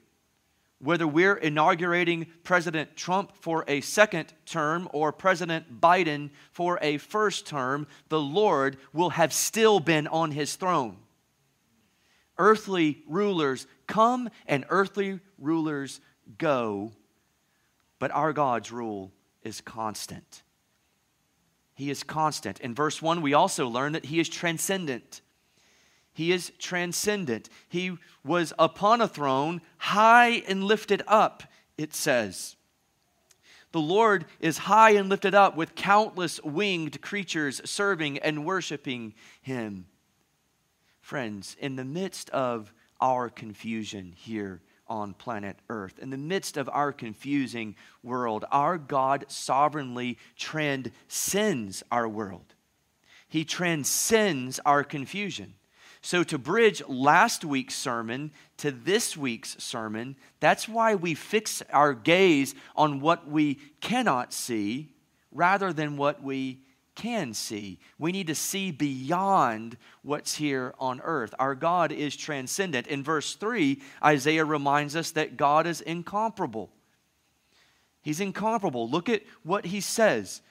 whether 0.79 1.07
we're 1.07 1.35
inaugurating 1.35 2.27
President 2.43 2.95
Trump 2.95 3.35
for 3.35 3.65
a 3.67 3.81
second 3.81 4.33
term 4.45 4.87
or 4.93 5.11
President 5.11 5.81
Biden 5.81 6.29
for 6.51 6.77
a 6.81 6.97
first 6.97 7.47
term, 7.47 7.87
the 8.09 8.19
Lord 8.19 8.77
will 8.93 9.11
have 9.11 9.33
still 9.33 9.79
been 9.79 10.07
on 10.07 10.31
his 10.31 10.55
throne. 10.55 10.97
Earthly 12.37 13.03
rulers 13.07 13.65
come 13.87 14.29
and 14.45 14.65
earthly 14.69 15.19
rulers 15.39 16.01
go, 16.37 16.91
but 17.99 18.11
our 18.11 18.33
God's 18.33 18.71
rule 18.71 19.11
is 19.41 19.61
constant. 19.61 20.43
He 21.75 21.89
is 21.89 22.03
constant. 22.03 22.59
In 22.61 22.73
verse 22.73 23.01
1, 23.01 23.21
we 23.21 23.33
also 23.33 23.67
learn 23.67 23.93
that 23.93 24.05
He 24.05 24.19
is 24.19 24.29
transcendent. 24.29 25.21
He 26.15 26.31
is 26.31 26.53
transcendent. 26.57 27.49
He 27.67 27.97
was 28.23 28.53
upon 28.57 29.01
a 29.01 29.07
throne, 29.07 29.61
high 29.77 30.43
and 30.47 30.63
lifted 30.63 31.03
up, 31.07 31.43
it 31.77 31.93
says. 31.93 32.55
The 33.73 33.81
Lord 33.81 34.23
is 34.39 34.59
high 34.59 34.91
and 34.91 35.09
lifted 35.09 35.35
up 35.35 35.57
with 35.57 35.75
countless 35.75 36.41
winged 36.41 37.01
creatures 37.01 37.61
serving 37.65 38.17
and 38.19 38.45
worshiping 38.45 39.13
Him. 39.41 39.87
Friends, 41.01 41.57
in 41.59 41.75
the 41.75 41.83
midst 41.83 42.29
of 42.29 42.71
our 43.01 43.29
confusion 43.29 44.13
here 44.15 44.61
on 44.87 45.15
planet 45.15 45.57
Earth, 45.67 45.99
in 45.99 46.11
the 46.11 46.17
midst 46.17 46.55
of 46.55 46.69
our 46.69 46.93
confusing 46.93 47.75
world, 48.01 48.45
our 48.51 48.77
God 48.77 49.25
sovereignly 49.27 50.17
transcends 50.37 51.83
our 51.91 52.07
world. 52.07 52.55
He 53.27 53.43
transcends 53.43 54.61
our 54.65 54.85
confusion. 54.85 55.55
So, 56.05 56.23
to 56.25 56.37
bridge 56.37 56.83
last 56.87 57.43
week's 57.43 57.73
sermon 57.73 58.31
to 58.57 58.69
this 58.69 59.17
week's 59.17 59.55
sermon, 59.57 60.15
that's 60.39 60.69
why 60.69 60.93
we 60.93 61.15
fix 61.15 61.63
our 61.73 61.95
gaze 61.95 62.53
on 62.75 62.99
what 62.99 63.27
we 63.27 63.55
cannot 63.81 64.31
see 64.31 64.93
rather 65.31 65.73
than 65.73 65.97
what 65.97 66.21
we 66.21 66.59
can 66.93 67.33
see. 67.33 67.79
We 67.97 68.11
need 68.11 68.27
to 68.27 68.35
see 68.35 68.69
beyond 68.69 69.77
what's 70.03 70.35
here 70.35 70.75
on 70.77 71.01
earth. 71.03 71.33
Our 71.39 71.55
God 71.55 71.91
is 71.91 72.15
transcendent. 72.15 72.85
In 72.85 73.03
verse 73.03 73.33
3, 73.33 73.81
Isaiah 74.03 74.45
reminds 74.45 74.95
us 74.95 75.09
that 75.09 75.37
God 75.37 75.65
is 75.65 75.81
incomparable. 75.81 76.69
He's 78.03 78.19
incomparable. 78.19 78.87
Look 78.87 79.09
at 79.09 79.23
what 79.41 79.65
he 79.65 79.81
says. 79.81 80.43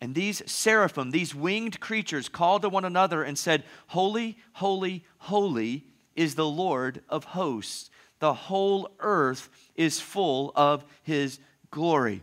And 0.00 0.14
these 0.14 0.42
seraphim, 0.50 1.10
these 1.10 1.34
winged 1.34 1.80
creatures, 1.80 2.28
called 2.28 2.62
to 2.62 2.68
one 2.68 2.84
another 2.84 3.22
and 3.22 3.38
said, 3.38 3.64
Holy, 3.88 4.36
holy, 4.52 5.04
holy 5.18 5.84
is 6.14 6.34
the 6.34 6.46
Lord 6.46 7.02
of 7.08 7.24
hosts. 7.24 7.90
The 8.18 8.34
whole 8.34 8.90
earth 9.00 9.48
is 9.74 10.00
full 10.00 10.52
of 10.54 10.84
his 11.02 11.38
glory. 11.70 12.22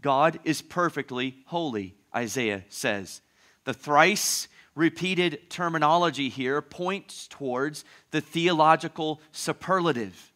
God 0.00 0.38
is 0.44 0.60
perfectly 0.60 1.36
holy, 1.46 1.94
Isaiah 2.14 2.64
says. 2.68 3.22
The 3.64 3.74
thrice 3.74 4.48
repeated 4.74 5.48
terminology 5.48 6.28
here 6.28 6.60
points 6.60 7.26
towards 7.28 7.84
the 8.10 8.20
theological 8.20 9.20
superlative. 9.32 10.33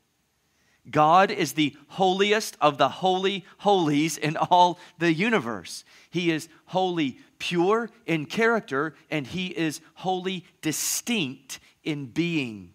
God 0.91 1.31
is 1.31 1.53
the 1.53 1.77
holiest 1.89 2.57
of 2.61 2.79
the 2.79 2.89
holy 2.89 3.45
holies 3.59 4.17
in 4.17 4.37
all 4.37 4.79
the 4.99 5.13
universe. 5.13 5.85
He 6.11 6.31
is 6.31 6.49
holy 6.67 7.19
pure 7.39 7.91
in 8.07 8.27
character, 8.27 8.95
and 9.11 9.27
He 9.27 9.49
is 9.49 9.81
wholly 9.95 10.45
distinct 10.63 11.61
in 11.85 12.07
being. 12.07 12.75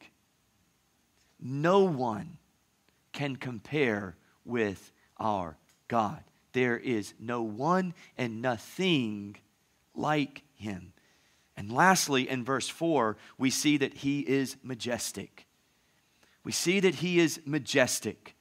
No 1.39 1.83
one 1.83 2.37
can 3.11 3.35
compare 3.35 4.15
with 4.45 4.91
our 5.19 5.57
God. 5.87 6.23
There 6.53 6.77
is 6.77 7.13
no 7.19 7.41
one 7.41 7.93
and 8.17 8.41
nothing 8.41 9.35
like 9.95 10.43
Him. 10.55 10.93
And 11.55 11.71
lastly, 11.71 12.29
in 12.29 12.43
verse 12.43 12.69
4, 12.69 13.17
we 13.37 13.49
see 13.49 13.77
that 13.77 13.93
He 13.95 14.21
is 14.21 14.55
majestic 14.63 15.45
we 16.43 16.51
see 16.51 16.79
that 16.79 16.95
he 16.95 17.19
is 17.19 17.39
majestic. 17.45 18.35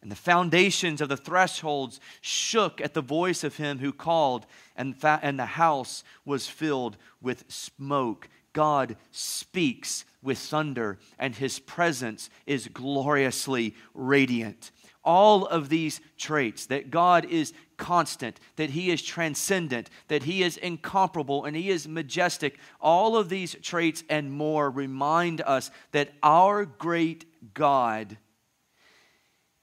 And 0.00 0.10
the 0.10 0.16
foundations 0.16 1.00
of 1.00 1.08
the 1.08 1.16
thresholds 1.16 1.98
shook 2.20 2.80
at 2.80 2.94
the 2.94 3.00
voice 3.00 3.42
of 3.42 3.56
him 3.56 3.78
who 3.78 3.92
called, 3.92 4.46
and, 4.76 4.96
fa- 4.96 5.20
and 5.22 5.38
the 5.38 5.46
house 5.46 6.04
was 6.24 6.46
filled 6.46 6.96
with 7.20 7.44
smoke. 7.48 8.28
God 8.52 8.96
speaks 9.10 10.04
with 10.22 10.38
thunder, 10.38 10.98
and 11.18 11.34
his 11.34 11.58
presence 11.58 12.30
is 12.46 12.68
gloriously 12.68 13.74
radiant 13.94 14.70
all 15.08 15.46
of 15.46 15.70
these 15.70 16.02
traits 16.18 16.66
that 16.66 16.90
God 16.90 17.24
is 17.24 17.54
constant, 17.78 18.38
that 18.56 18.70
He 18.70 18.90
is 18.90 19.00
transcendent, 19.00 19.88
that 20.08 20.24
He 20.24 20.42
is 20.42 20.58
incomparable, 20.58 21.46
and 21.46 21.56
He 21.56 21.70
is 21.70 21.88
majestic, 21.88 22.58
all 22.78 23.16
of 23.16 23.30
these 23.30 23.56
traits 23.62 24.04
and 24.10 24.30
more 24.30 24.70
remind 24.70 25.40
us 25.40 25.70
that 25.92 26.12
our 26.22 26.66
great 26.66 27.24
God 27.54 28.16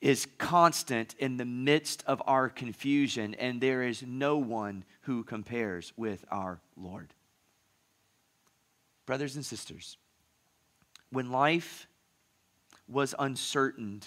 is 0.02 0.28
constant 0.38 1.16
in 1.18 1.38
the 1.38 1.46
midst 1.46 2.04
of 2.06 2.22
our 2.28 2.50
confusion, 2.50 3.34
and 3.36 3.60
there 3.60 3.84
is 3.84 4.04
no 4.04 4.38
one 4.38 4.84
who 5.02 5.24
compares 5.24 5.94
with 5.98 6.24
our 6.30 6.60
Lord. 6.76 7.14
Brothers 9.06 9.36
and 9.36 9.46
sisters, 9.46 9.98
when 11.12 11.32
life 11.32 11.88
was 12.88 13.16
uncertain, 13.18 14.02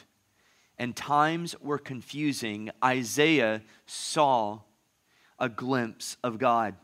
and 0.78 0.94
times 0.94 1.56
were 1.60 1.78
confusing, 1.78 2.70
Isaiah 2.84 3.62
saw 3.86 4.60
a 5.38 5.48
glimpse 5.48 6.16
of 6.22 6.38
God. 6.38 6.74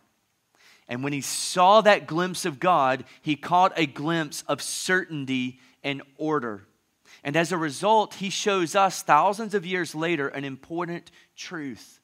And 0.89 1.03
when 1.03 1.13
he 1.13 1.21
saw 1.21 1.81
that 1.81 2.07
glimpse 2.07 2.45
of 2.45 2.61
God, 2.61 3.05
he 3.23 3.37
caught 3.37 3.73
a 3.77 3.87
glimpse 3.87 4.43
of 4.49 4.61
certainty 4.61 5.61
and 5.83 6.03
order. 6.19 6.67
And 7.25 7.37
as 7.37 7.53
a 7.53 7.59
result, 7.59 8.15
he 8.15 8.29
shows 8.29 8.77
us 8.77 9.03
thousands 9.03 9.55
of 9.55 9.65
years 9.65 9.95
later 9.95 10.29
an 10.29 10.45
important 10.45 11.11
truth. 11.35 11.99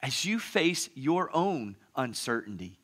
As 0.00 0.24
you 0.24 0.38
face 0.38 0.88
your 0.94 1.34
own 1.34 1.76
uncertainty, 1.96 2.78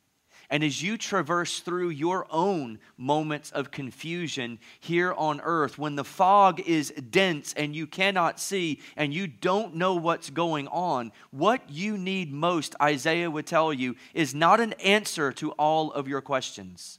and 0.51 0.63
as 0.63 0.83
you 0.83 0.99
traverse 0.99 1.61
through 1.61 1.89
your 1.91 2.27
own 2.29 2.79
moments 2.99 3.51
of 3.53 3.71
confusion 3.71 4.59
here 4.81 5.13
on 5.13 5.41
earth, 5.41 5.79
when 5.79 5.95
the 5.95 6.05
fog 6.05 6.61
is 6.61 6.91
dense 6.91 7.55
and 7.55 7.75
you 7.75 7.87
cannot 7.87 8.39
see 8.39 8.81
and 8.97 9.15
you 9.15 9.27
don't 9.27 9.77
know 9.77 9.95
what's 9.95 10.31
going 10.31 10.69
on, 10.69 11.13
what 11.31 11.71
you 11.71 11.97
need 11.97 12.33
most, 12.33 12.75
Isaiah 12.83 13.31
would 13.31 13.47
tell 13.47 13.73
you, 13.73 13.97
is 14.13 14.35
not 14.35 14.61
an 14.61 14.75
answer 14.75 15.33
to 15.33 15.53
all 15.53 15.93
of 15.93 16.09
your 16.09 16.21
questions. 16.21 16.99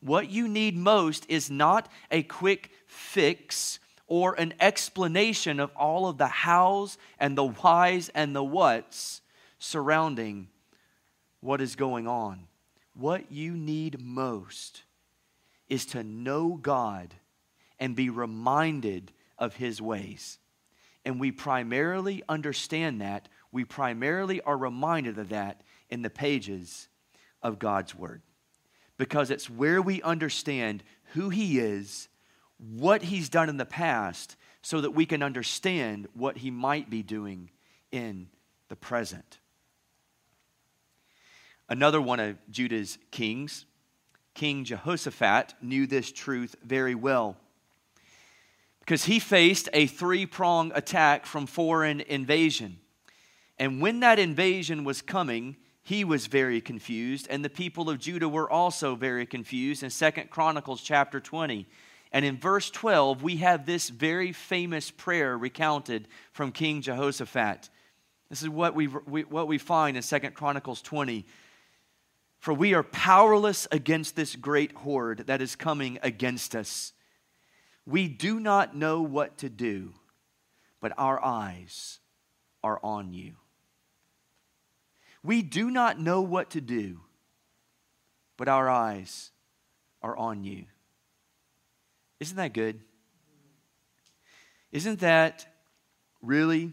What 0.00 0.30
you 0.30 0.48
need 0.48 0.76
most 0.76 1.26
is 1.28 1.50
not 1.50 1.88
a 2.10 2.22
quick 2.22 2.70
fix 2.88 3.78
or 4.08 4.34
an 4.34 4.54
explanation 4.58 5.60
of 5.60 5.70
all 5.76 6.08
of 6.08 6.18
the 6.18 6.26
hows 6.26 6.98
and 7.20 7.38
the 7.38 7.44
whys 7.44 8.08
and 8.14 8.34
the 8.34 8.42
whats 8.42 9.20
surrounding 9.58 10.48
what 11.40 11.60
is 11.60 11.76
going 11.76 12.08
on. 12.08 12.48
What 12.94 13.30
you 13.30 13.52
need 13.52 14.00
most 14.00 14.82
is 15.68 15.86
to 15.86 16.02
know 16.02 16.58
God 16.60 17.14
and 17.78 17.94
be 17.94 18.10
reminded 18.10 19.12
of 19.38 19.54
his 19.54 19.80
ways. 19.80 20.38
And 21.04 21.20
we 21.20 21.30
primarily 21.30 22.22
understand 22.28 23.00
that, 23.00 23.28
we 23.52 23.64
primarily 23.64 24.40
are 24.40 24.56
reminded 24.56 25.18
of 25.18 25.28
that 25.28 25.60
in 25.90 26.02
the 26.02 26.10
pages 26.10 26.88
of 27.42 27.58
God's 27.58 27.94
Word. 27.94 28.22
Because 28.96 29.30
it's 29.30 29.48
where 29.48 29.80
we 29.80 30.02
understand 30.02 30.82
who 31.12 31.28
He 31.28 31.58
is, 31.58 32.08
what 32.58 33.02
He's 33.02 33.28
done 33.28 33.48
in 33.48 33.56
the 33.56 33.64
past, 33.64 34.36
so 34.62 34.80
that 34.80 34.90
we 34.90 35.06
can 35.06 35.22
understand 35.22 36.08
what 36.14 36.38
He 36.38 36.50
might 36.50 36.90
be 36.90 37.02
doing 37.02 37.50
in 37.90 38.28
the 38.68 38.76
present. 38.76 39.38
Another 41.68 42.00
one 42.00 42.20
of 42.20 42.36
Judah's 42.50 42.98
kings, 43.10 43.66
King 44.34 44.64
Jehoshaphat 44.64 45.54
knew 45.60 45.86
this 45.86 46.10
truth 46.10 46.56
very 46.64 46.94
well 46.94 47.36
because 48.88 49.04
he 49.04 49.18
faced 49.18 49.68
a 49.74 49.86
three 49.86 50.24
prong 50.24 50.72
attack 50.74 51.26
from 51.26 51.46
foreign 51.46 52.00
invasion. 52.00 52.78
And 53.58 53.82
when 53.82 54.00
that 54.00 54.18
invasion 54.18 54.82
was 54.82 55.02
coming, 55.02 55.56
he 55.82 56.04
was 56.04 56.26
very 56.26 56.62
confused, 56.62 57.26
and 57.28 57.44
the 57.44 57.50
people 57.50 57.90
of 57.90 57.98
Judah 57.98 58.30
were 58.30 58.50
also 58.50 58.94
very 58.94 59.26
confused 59.26 59.82
in 59.82 59.90
Second 59.90 60.30
Chronicles 60.30 60.80
chapter 60.80 61.20
20. 61.20 61.66
And 62.12 62.24
in 62.24 62.38
verse 62.38 62.70
12, 62.70 63.22
we 63.22 63.36
have 63.36 63.66
this 63.66 63.88
very 63.88 64.32
famous 64.32 64.90
prayer 64.90 65.36
recounted 65.36 66.08
from 66.32 66.52
King 66.52 66.80
Jehoshaphat. 66.80 67.68
This 68.30 68.42
is 68.42 68.48
what 68.48 68.74
we, 68.74 68.86
what 68.86 69.48
we 69.48 69.58
find 69.58 69.96
in 69.96 70.02
Second 70.02 70.34
Chronicles 70.34 70.82
20. 70.82 71.26
For 72.38 72.54
we 72.54 72.74
are 72.74 72.82
powerless 72.82 73.66
against 73.72 74.16
this 74.16 74.36
great 74.36 74.72
horde 74.72 75.26
that 75.26 75.42
is 75.42 75.56
coming 75.56 75.98
against 76.02 76.54
us. 76.54 76.92
We 77.84 78.08
do 78.08 78.38
not 78.38 78.76
know 78.76 79.02
what 79.02 79.38
to 79.38 79.48
do, 79.48 79.94
but 80.80 80.92
our 80.98 81.22
eyes 81.24 81.98
are 82.62 82.78
on 82.82 83.12
you. 83.12 83.34
We 85.22 85.42
do 85.42 85.70
not 85.70 85.98
know 85.98 86.20
what 86.20 86.50
to 86.50 86.60
do, 86.60 87.00
but 88.36 88.48
our 88.48 88.68
eyes 88.68 89.30
are 90.02 90.16
on 90.16 90.44
you. 90.44 90.66
Isn't 92.20 92.36
that 92.36 92.52
good? 92.52 92.80
Isn't 94.72 95.00
that 95.00 95.46
really 96.20 96.72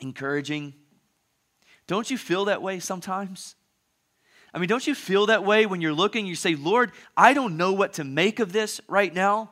encouraging? 0.00 0.74
Don't 1.86 2.10
you 2.10 2.18
feel 2.18 2.44
that 2.46 2.62
way 2.62 2.78
sometimes? 2.78 3.56
I 4.52 4.58
mean, 4.58 4.68
don't 4.68 4.86
you 4.86 4.94
feel 4.94 5.26
that 5.26 5.44
way 5.44 5.66
when 5.66 5.80
you're 5.80 5.92
looking, 5.92 6.26
you 6.26 6.34
say, 6.34 6.54
Lord, 6.54 6.92
I 7.16 7.34
don't 7.34 7.56
know 7.56 7.72
what 7.72 7.94
to 7.94 8.04
make 8.04 8.40
of 8.40 8.52
this 8.52 8.80
right 8.88 9.12
now, 9.12 9.50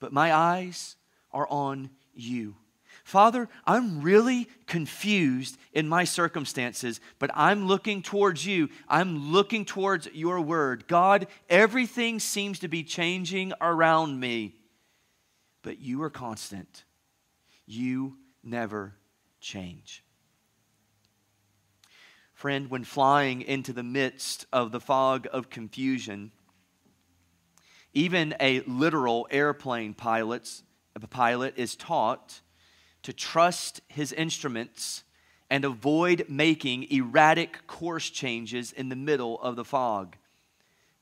but 0.00 0.12
my 0.12 0.34
eyes 0.34 0.96
are 1.32 1.48
on 1.48 1.90
you. 2.14 2.56
Father, 3.04 3.50
I'm 3.66 4.00
really 4.00 4.48
confused 4.66 5.58
in 5.74 5.86
my 5.86 6.04
circumstances, 6.04 7.00
but 7.18 7.30
I'm 7.34 7.66
looking 7.66 8.00
towards 8.00 8.46
you. 8.46 8.70
I'm 8.88 9.30
looking 9.30 9.66
towards 9.66 10.08
your 10.14 10.40
word. 10.40 10.88
God, 10.88 11.26
everything 11.50 12.18
seems 12.18 12.60
to 12.60 12.68
be 12.68 12.82
changing 12.82 13.52
around 13.60 14.18
me, 14.18 14.54
but 15.60 15.78
you 15.78 16.02
are 16.02 16.10
constant. 16.10 16.84
You 17.66 18.16
never 18.42 18.94
change. 19.38 20.02
Friend, 22.32 22.70
when 22.70 22.84
flying 22.84 23.42
into 23.42 23.74
the 23.74 23.82
midst 23.82 24.46
of 24.50 24.72
the 24.72 24.80
fog 24.80 25.28
of 25.30 25.50
confusion, 25.50 26.32
even 27.92 28.34
a 28.40 28.60
literal 28.60 29.28
airplane 29.30 29.92
pilot's, 29.92 30.62
a 30.96 31.06
pilot 31.06 31.54
is 31.58 31.76
taught 31.76 32.40
to 33.04 33.12
trust 33.12 33.80
his 33.86 34.12
instruments 34.12 35.04
and 35.50 35.64
avoid 35.64 36.24
making 36.28 36.90
erratic 36.90 37.66
course 37.66 38.10
changes 38.10 38.72
in 38.72 38.88
the 38.88 38.96
middle 38.96 39.40
of 39.40 39.56
the 39.56 39.64
fog. 39.64 40.16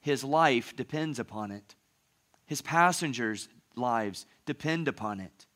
His 0.00 0.22
life 0.22 0.76
depends 0.76 1.18
upon 1.18 1.50
it, 1.50 1.74
his 2.44 2.60
passengers' 2.60 3.48
lives 3.76 4.26
depend 4.44 4.88
upon 4.88 5.20
it. 5.20 5.46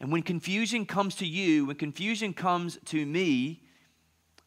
And 0.00 0.10
when 0.10 0.22
confusion 0.22 0.86
comes 0.86 1.16
to 1.16 1.26
you, 1.26 1.66
when 1.66 1.76
confusion 1.76 2.32
comes 2.32 2.78
to 2.86 3.04
me, 3.04 3.62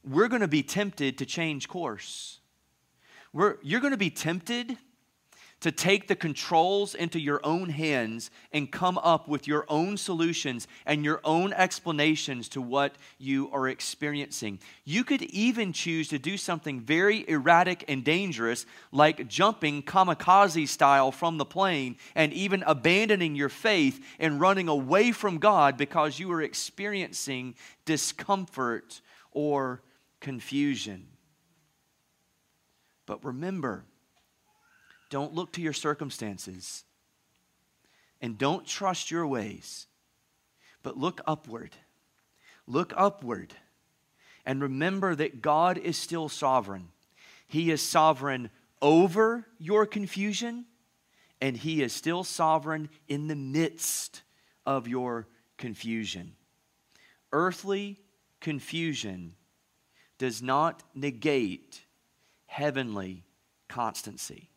we're 0.04 0.28
going 0.28 0.42
to 0.42 0.48
be 0.48 0.64
tempted 0.64 1.18
to 1.18 1.26
change 1.26 1.68
course. 1.68 2.40
We're, 3.32 3.58
you're 3.62 3.82
going 3.82 3.92
to 3.92 3.98
be 3.98 4.10
tempted 4.10 4.78
to 5.66 5.72
take 5.72 6.08
the 6.08 6.16
controls 6.16 6.94
into 6.94 7.20
your 7.20 7.44
own 7.44 7.70
hands 7.70 8.30
and 8.52 8.72
come 8.72 9.00
up 9.00 9.28
with 9.28 9.48
your 9.48 9.66
own 9.68 9.98
solutions 9.98 10.68
and 10.86 11.04
your 11.04 11.20
own 11.24 11.52
explanations 11.54 12.48
to 12.48 12.62
what 12.62 12.94
you 13.18 13.50
are 13.52 13.68
experiencing. 13.68 14.60
You 14.84 15.04
could 15.04 15.24
even 15.24 15.74
choose 15.74 16.08
to 16.10 16.20
do 16.20 16.38
something 16.38 16.82
very 16.82 17.28
erratic 17.28 17.84
and 17.88 18.04
dangerous, 18.04 18.68
like 18.92 19.28
jumping 19.28 19.82
kamikaze 19.82 20.68
style 20.68 21.12
from 21.12 21.40
the 21.40 21.46
plane 21.46 21.98
and 22.14 22.32
even 22.32 22.64
abandoning 22.68 23.36
your 23.36 23.50
faith 23.50 24.06
and 24.20 24.40
running 24.40 24.68
away 24.68 25.12
from 25.12 25.40
God 25.40 25.78
because 25.78 26.20
you 26.20 26.32
are 26.32 26.44
experiencing 26.44 27.56
discomfort 27.86 29.02
or 29.32 29.82
confusion. 30.20 31.08
But 33.08 33.26
remember, 33.26 33.86
don't 35.10 35.34
look 35.34 35.54
to 35.54 35.62
your 35.62 35.74
circumstances 35.74 36.84
and 38.22 38.38
don't 38.38 38.66
trust 38.66 39.12
your 39.12 39.28
ways, 39.28 39.88
but 40.84 40.98
look 40.98 41.22
upward. 41.28 41.76
Look 42.68 42.94
upward 42.96 43.54
and 44.46 44.62
remember 44.62 45.16
that 45.16 45.42
God 45.42 45.78
is 45.78 45.98
still 45.98 46.30
sovereign. 46.30 46.90
He 47.48 47.72
is 47.72 47.82
sovereign 47.82 48.50
over 48.82 49.46
your 49.60 49.86
confusion, 49.86 50.66
and 51.42 51.58
He 51.58 51.82
is 51.82 51.94
still 51.94 52.24
sovereign 52.24 52.90
in 53.08 53.28
the 53.28 53.36
midst 53.36 54.22
of 54.66 54.88
your 54.88 55.28
confusion. 55.58 56.34
Earthly 57.32 58.00
confusion 58.40 59.36
does 60.18 60.42
not 60.42 60.84
negate 60.94 61.82
heavenly 62.46 63.24
constancy. 63.68 64.50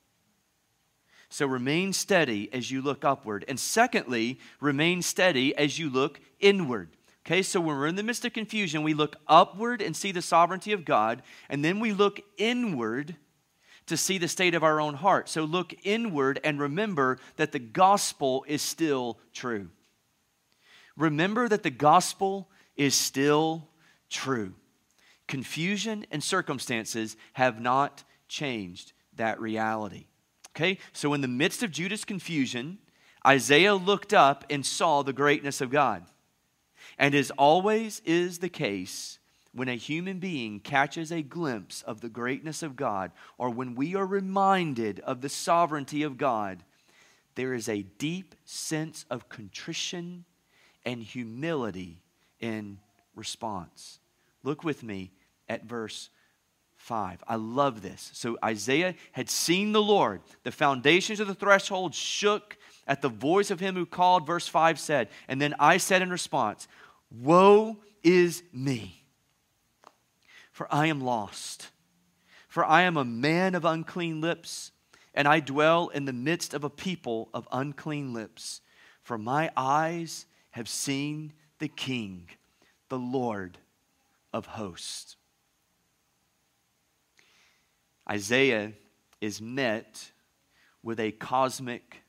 So 1.28 1.46
remain 1.46 1.92
steady 1.92 2.52
as 2.52 2.70
you 2.70 2.80
look 2.80 3.04
upward. 3.04 3.44
And 3.48 3.60
secondly, 3.60 4.38
remain 4.60 5.02
steady 5.02 5.54
as 5.56 5.78
you 5.78 5.90
look 5.90 6.20
inward. 6.40 6.90
Okay, 7.26 7.42
so 7.42 7.60
when 7.60 7.76
we're 7.76 7.86
in 7.86 7.96
the 7.96 8.02
midst 8.02 8.24
of 8.24 8.32
confusion, 8.32 8.82
we 8.82 8.94
look 8.94 9.16
upward 9.26 9.82
and 9.82 9.94
see 9.94 10.12
the 10.12 10.22
sovereignty 10.22 10.72
of 10.72 10.86
God, 10.86 11.22
and 11.50 11.62
then 11.62 11.78
we 11.78 11.92
look 11.92 12.20
inward 12.38 13.16
to 13.84 13.96
see 13.98 14.16
the 14.16 14.28
state 14.28 14.54
of 14.54 14.62
our 14.62 14.80
own 14.80 14.94
heart. 14.94 15.28
So 15.28 15.44
look 15.44 15.74
inward 15.82 16.40
and 16.42 16.58
remember 16.58 17.18
that 17.36 17.52
the 17.52 17.58
gospel 17.58 18.44
is 18.48 18.62
still 18.62 19.18
true. 19.34 19.68
Remember 20.96 21.48
that 21.48 21.62
the 21.62 21.70
gospel 21.70 22.48
is 22.76 22.94
still 22.94 23.68
true. 24.08 24.54
Confusion 25.26 26.06
and 26.10 26.22
circumstances 26.22 27.16
have 27.34 27.60
not 27.60 28.04
changed 28.26 28.92
that 29.16 29.40
reality. 29.40 30.07
Okay, 30.58 30.78
so 30.92 31.14
in 31.14 31.20
the 31.20 31.28
midst 31.28 31.62
of 31.62 31.70
Judah's 31.70 32.04
confusion, 32.04 32.78
Isaiah 33.24 33.76
looked 33.76 34.12
up 34.12 34.44
and 34.50 34.66
saw 34.66 35.02
the 35.02 35.12
greatness 35.12 35.60
of 35.60 35.70
God. 35.70 36.04
And 36.98 37.14
as 37.14 37.30
always 37.30 38.02
is 38.04 38.40
the 38.40 38.48
case, 38.48 39.20
when 39.52 39.68
a 39.68 39.76
human 39.76 40.18
being 40.18 40.58
catches 40.58 41.12
a 41.12 41.22
glimpse 41.22 41.82
of 41.82 42.00
the 42.00 42.08
greatness 42.08 42.64
of 42.64 42.74
God, 42.74 43.12
or 43.38 43.50
when 43.50 43.76
we 43.76 43.94
are 43.94 44.04
reminded 44.04 44.98
of 45.00 45.20
the 45.20 45.28
sovereignty 45.28 46.02
of 46.02 46.18
God, 46.18 46.64
there 47.36 47.54
is 47.54 47.68
a 47.68 47.82
deep 47.82 48.34
sense 48.44 49.04
of 49.10 49.28
contrition 49.28 50.24
and 50.84 51.00
humility 51.04 52.02
in 52.40 52.78
response. 53.14 54.00
Look 54.42 54.64
with 54.64 54.82
me 54.82 55.12
at 55.48 55.66
verse 55.66 56.10
5. 56.78 57.22
I 57.28 57.34
love 57.34 57.82
this. 57.82 58.10
So 58.14 58.38
Isaiah 58.42 58.94
had 59.12 59.28
seen 59.28 59.72
the 59.72 59.82
Lord. 59.82 60.22
The 60.44 60.52
foundations 60.52 61.20
of 61.20 61.26
the 61.26 61.34
threshold 61.34 61.94
shook 61.94 62.56
at 62.86 63.02
the 63.02 63.08
voice 63.08 63.50
of 63.50 63.60
him 63.60 63.74
who 63.74 63.84
called, 63.84 64.26
verse 64.26 64.48
5 64.48 64.80
said. 64.80 65.08
And 65.28 65.40
then 65.40 65.54
I 65.58 65.76
said 65.76 66.00
in 66.00 66.10
response, 66.10 66.66
Woe 67.10 67.76
is 68.02 68.42
me, 68.52 69.04
for 70.50 70.72
I 70.72 70.86
am 70.86 71.00
lost. 71.00 71.68
For 72.48 72.64
I 72.64 72.82
am 72.82 72.96
a 72.96 73.04
man 73.04 73.54
of 73.54 73.66
unclean 73.66 74.22
lips, 74.22 74.72
and 75.14 75.28
I 75.28 75.40
dwell 75.40 75.88
in 75.88 76.06
the 76.06 76.12
midst 76.14 76.54
of 76.54 76.64
a 76.64 76.70
people 76.70 77.28
of 77.34 77.46
unclean 77.52 78.14
lips. 78.14 78.62
For 79.02 79.18
my 79.18 79.50
eyes 79.56 80.26
have 80.52 80.68
seen 80.68 81.34
the 81.58 81.68
King, 81.68 82.28
the 82.88 82.98
Lord 82.98 83.58
of 84.32 84.46
hosts. 84.46 85.16
Isaiah 88.10 88.72
is 89.20 89.40
met 89.40 90.10
with 90.82 91.00
a 91.00 91.12
cosmic 91.12 92.02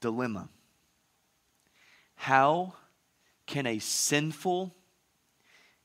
dilemma. 0.00 0.48
How 2.14 2.74
can 3.46 3.66
a 3.66 3.78
sinful, 3.80 4.74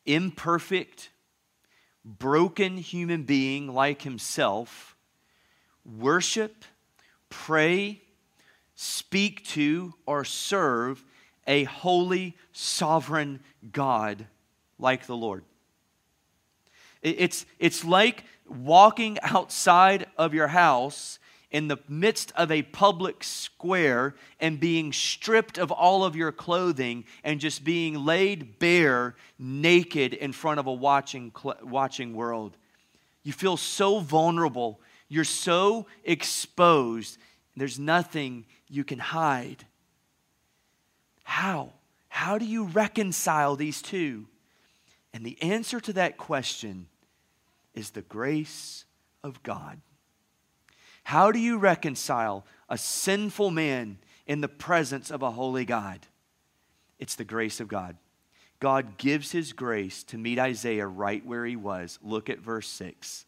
imperfect, 0.06 1.10
broken 2.06 2.77
human 2.77 3.23
being 3.23 3.67
like 3.73 4.03
himself 4.03 4.95
worship, 5.84 6.65
pray, 7.30 8.01
speak 8.75 9.43
to, 9.45 9.93
or 10.06 10.23
serve 10.23 11.03
a 11.47 11.63
holy, 11.63 12.36
sovereign 12.51 13.39
God 13.71 14.27
like 14.77 15.08
the 15.08 15.17
Lord? 15.17 15.43
It's, 17.01 17.45
it's 17.58 17.86
like 17.86 18.25
walking 18.50 19.18
outside 19.22 20.08
of 20.18 20.34
your 20.34 20.48
house 20.48 21.20
in 21.50 21.68
the 21.68 21.78
midst 21.88 22.32
of 22.36 22.52
a 22.52 22.62
public 22.62 23.24
square 23.24 24.16
and 24.40 24.60
being 24.60 24.92
stripped 24.92 25.58
of 25.58 25.72
all 25.72 26.04
of 26.04 26.16
your 26.16 26.32
clothing 26.32 27.06
and 27.24 27.40
just 27.40 27.64
being 27.64 28.06
laid 28.06 28.60
bare 28.60 29.16
naked 29.40 30.14
in 30.14 30.34
front 30.34 30.60
of 30.60 30.68
a 30.68 30.74
watching, 30.74 31.32
watching 31.64 32.14
world. 32.14 32.58
You 33.24 33.32
feel 33.34 33.58
so 33.58 34.00
vulnerable. 34.00 34.80
You're 35.08 35.24
so 35.24 35.88
exposed. 36.04 37.18
There's 37.56 37.80
nothing 37.80 38.46
you 38.70 38.84
can 38.84 39.00
hide. 39.00 39.66
How? 41.24 41.74
How 42.10 42.38
do 42.38 42.46
you 42.46 42.66
reconcile 42.66 43.56
these 43.56 43.82
two? 43.82 44.28
And 45.14 45.26
the 45.26 45.42
answer 45.42 45.80
to 45.80 45.94
that 45.94 46.18
question 46.18 46.88
is 47.78 47.92
the 47.92 48.02
grace 48.02 48.86
of 49.24 49.44
God. 49.44 49.80
How 51.04 51.32
do 51.32 51.38
you 51.38 51.60
reconcile 51.60 52.44
a 52.68 52.78
sinful 52.78 53.52
man 53.52 54.00
in 54.26 54.42
the 54.42 54.48
presence 54.48 55.12
of 55.12 55.22
a 55.22 55.32
holy 55.32 55.63
God? 55.63 56.00
It's 56.98 57.13
the 57.13 57.24
grace 57.24 57.60
of 57.60 57.68
God. 57.68 57.96
God 58.60 58.98
gives 58.98 59.32
his 59.32 59.54
grace 59.54 60.04
to 60.06 60.18
meet 60.18 60.40
Isaiah 60.40 60.88
right 60.88 61.24
where 61.24 61.46
he 61.46 61.56
was. 61.56 62.00
Look 62.02 62.32
at 62.32 62.40
verse 62.40 62.68
6. 62.68 63.26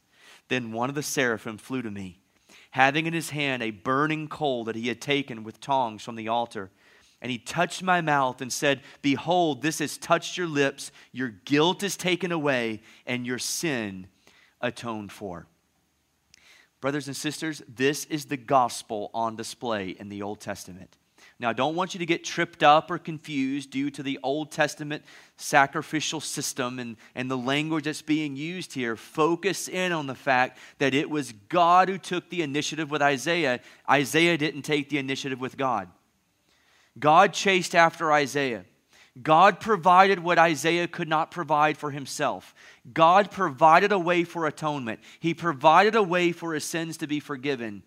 Then 0.48 0.72
one 0.72 0.90
of 0.90 0.96
the 0.96 1.04
seraphim 1.04 1.60
flew 1.60 1.84
to 1.84 1.92
me, 1.92 2.20
having 2.72 3.06
in 3.06 3.14
his 3.14 3.30
hand 3.30 3.62
a 3.62 3.70
burning 3.70 4.28
coal 4.28 4.64
that 4.64 4.76
he 4.76 4.88
had 4.88 5.00
taken 5.00 5.44
with 5.44 5.62
tongs 5.62 6.02
from 6.02 6.16
the 6.16 6.28
altar. 6.28 6.72
And 7.22 7.32
he 7.32 7.38
touched 7.38 7.84
my 7.84 8.02
mouth 8.02 8.42
and 8.42 8.52
said, 8.52 8.82
Behold, 9.04 9.62
this 9.62 9.78
has 9.78 9.98
touched 9.98 10.38
your 10.38 10.48
lips, 10.48 10.92
your 11.12 11.30
guilt 11.30 11.84
is 11.84 11.96
taken 11.96 12.32
away, 12.32 12.82
and 13.06 13.28
your 13.28 13.40
sin 13.40 14.08
atoned 14.62 15.12
for. 15.12 15.48
Brothers 16.82 17.08
and 17.08 17.16
sisters, 17.16 17.62
this 17.68 18.06
is 18.06 18.26
the 18.26 18.38
gospel 18.38 19.12
on 19.14 19.36
display 19.36 19.90
in 19.90 20.10
the 20.10 20.22
Old 20.22 20.40
Testament. 20.40 20.98
Now, 21.40 21.50
I 21.50 21.54
don't 21.54 21.76
want 21.76 21.94
you 21.94 22.00
to 22.00 22.06
get 22.06 22.24
tripped 22.24 22.64
up 22.64 22.92
or 22.92 22.98
confused 22.98 23.72
due 23.72 23.90
to 23.92 24.04
the 24.04 24.20
Old 24.24 24.52
Testament 24.52 25.04
sacrificial 25.38 26.20
system 26.20 26.80
and, 26.80 26.98
and 27.16 27.32
the 27.32 27.38
language 27.38 27.86
that's 27.86 28.02
being 28.02 28.36
used 28.36 28.74
here. 28.74 28.96
Focus 28.96 29.70
in 29.70 29.92
on 29.92 30.08
the 30.08 30.16
fact 30.16 30.58
that 30.80 30.94
it 30.94 31.10
was 31.10 31.34
God 31.48 31.88
who 31.88 31.98
took 31.98 32.30
the 32.30 32.42
initiative 32.42 32.92
with 32.92 33.02
Isaiah. 33.02 33.62
Isaiah 33.90 34.38
didn't 34.38 34.64
take 34.64 34.90
the 34.90 34.98
initiative 34.98 35.40
with 35.40 35.58
God. 35.58 35.90
God 36.98 37.34
chased 37.34 37.76
after 37.76 38.12
Isaiah. 38.12 38.66
God 39.22 39.60
provided 39.60 40.20
what 40.20 40.38
Isaiah 40.38 40.88
could 40.88 41.08
not 41.08 41.32
provide 41.32 41.78
for 41.78 41.92
himself. 41.92 42.54
God 42.94 43.32
provided 43.32 43.92
a 43.92 44.00
way 44.00 44.24
for 44.24 44.46
atonement. 44.46 45.00
He 45.20 45.34
provided 45.34 45.96
a 45.96 46.04
way 46.04 46.32
for 46.32 46.54
his 46.54 46.64
sins 46.64 46.98
to 46.98 47.08
be 47.08 47.20
forgiven, 47.20 47.84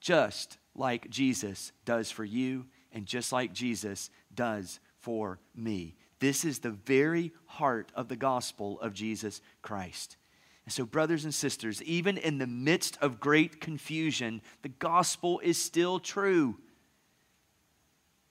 just 0.00 0.58
like 0.74 1.10
Jesus 1.10 1.72
does 1.84 2.10
for 2.10 2.24
you, 2.24 2.66
and 2.92 3.06
just 3.06 3.32
like 3.32 3.52
Jesus 3.52 4.10
does 4.34 4.80
for 4.98 5.38
me. 5.54 5.94
This 6.18 6.44
is 6.44 6.60
the 6.60 6.70
very 6.70 7.32
heart 7.44 7.92
of 7.94 8.08
the 8.08 8.16
gospel 8.16 8.80
of 8.80 8.94
Jesus 8.94 9.40
Christ. 9.62 10.16
And 10.64 10.72
so, 10.72 10.84
brothers 10.84 11.24
and 11.24 11.34
sisters, 11.34 11.82
even 11.84 12.16
in 12.16 12.38
the 12.38 12.46
midst 12.46 12.98
of 13.00 13.20
great 13.20 13.60
confusion, 13.60 14.42
the 14.62 14.68
gospel 14.68 15.40
is 15.44 15.62
still 15.62 16.00
true 16.00 16.56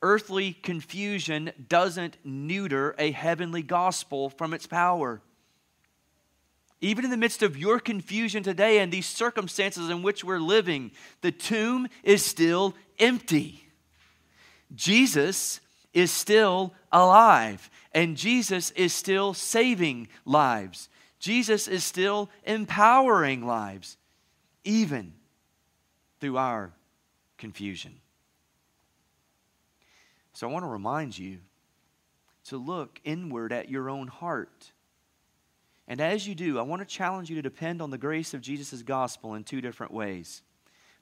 earthly 0.05 0.53
confusion 0.53 1.51
doesn't 1.67 2.15
neuter 2.23 2.93
a 2.99 3.09
heavenly 3.09 3.63
gospel 3.63 4.29
from 4.29 4.53
its 4.53 4.67
power. 4.67 5.19
Even 6.79 7.05
in 7.05 7.09
the 7.09 7.17
midst 7.17 7.41
of 7.41 7.57
your 7.57 7.79
confusion 7.79 8.43
today 8.43 8.77
and 8.77 8.93
these 8.93 9.07
circumstances 9.07 9.89
in 9.89 10.03
which 10.03 10.23
we're 10.23 10.37
living, 10.37 10.91
the 11.21 11.31
tomb 11.31 11.87
is 12.03 12.23
still 12.23 12.75
empty. 12.99 13.67
Jesus 14.75 15.59
is 15.91 16.11
still 16.11 16.75
alive, 16.91 17.71
and 17.91 18.15
Jesus 18.15 18.69
is 18.71 18.93
still 18.93 19.33
saving 19.33 20.07
lives. 20.23 20.87
Jesus 21.17 21.67
is 21.67 21.83
still 21.83 22.29
empowering 22.43 23.47
lives, 23.47 23.97
even 24.63 25.13
through 26.19 26.37
our 26.37 26.73
confusion. 27.39 27.95
So 30.35 30.49
I 30.49 30.51
want 30.51 30.63
to 30.63 30.69
remind 30.69 31.17
you 31.17 31.39
to 32.47 32.57
look 32.57 32.99
inward 33.05 33.53
at 33.53 33.69
your 33.69 33.89
own 33.89 34.07
heart. 34.07 34.73
And 35.87 36.01
as 36.01 36.27
you 36.27 36.35
do, 36.35 36.59
I 36.59 36.61
want 36.63 36.81
to 36.81 36.85
challenge 36.85 37.29
you 37.29 37.37
to 37.37 37.41
depend 37.41 37.81
on 37.81 37.89
the 37.89 37.97
grace 37.97 38.33
of 38.33 38.41
Jesus' 38.41 38.81
gospel 38.81 39.35
in 39.35 39.45
two 39.45 39.61
different 39.61 39.93
ways. 39.93 40.41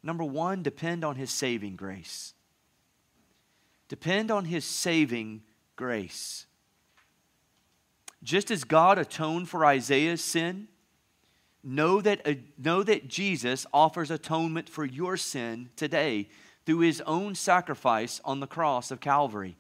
Number 0.04 0.24
one, 0.24 0.62
depend 0.62 1.04
on 1.04 1.16
his 1.16 1.32
saving 1.32 1.78
grace. 1.78 2.36
Depend 3.88 4.30
on 4.30 4.46
his 4.46 4.66
saving 4.66 5.42
grace. 5.76 6.46
Just 8.22 8.52
as 8.52 8.64
God 8.64 9.00
atoned 9.00 9.50
for 9.50 9.66
Isaiah's 9.66 10.24
sin, 10.24 10.68
know 11.64 12.02
that, 12.02 12.22
uh, 12.28 12.36
know 12.56 12.84
that 12.84 13.08
Jesus 13.08 13.66
offers 13.74 14.12
atonement 14.12 14.70
for 14.70 14.86
your 14.86 15.18
sin 15.18 15.70
today 15.76 16.30
through 16.66 16.80
his 16.80 17.02
own 17.06 17.36
sacrifice 17.36 18.22
on 18.24 18.40
the 18.40 18.48
cross 18.48 18.92
of 18.92 19.00
Calvary. 19.00 19.58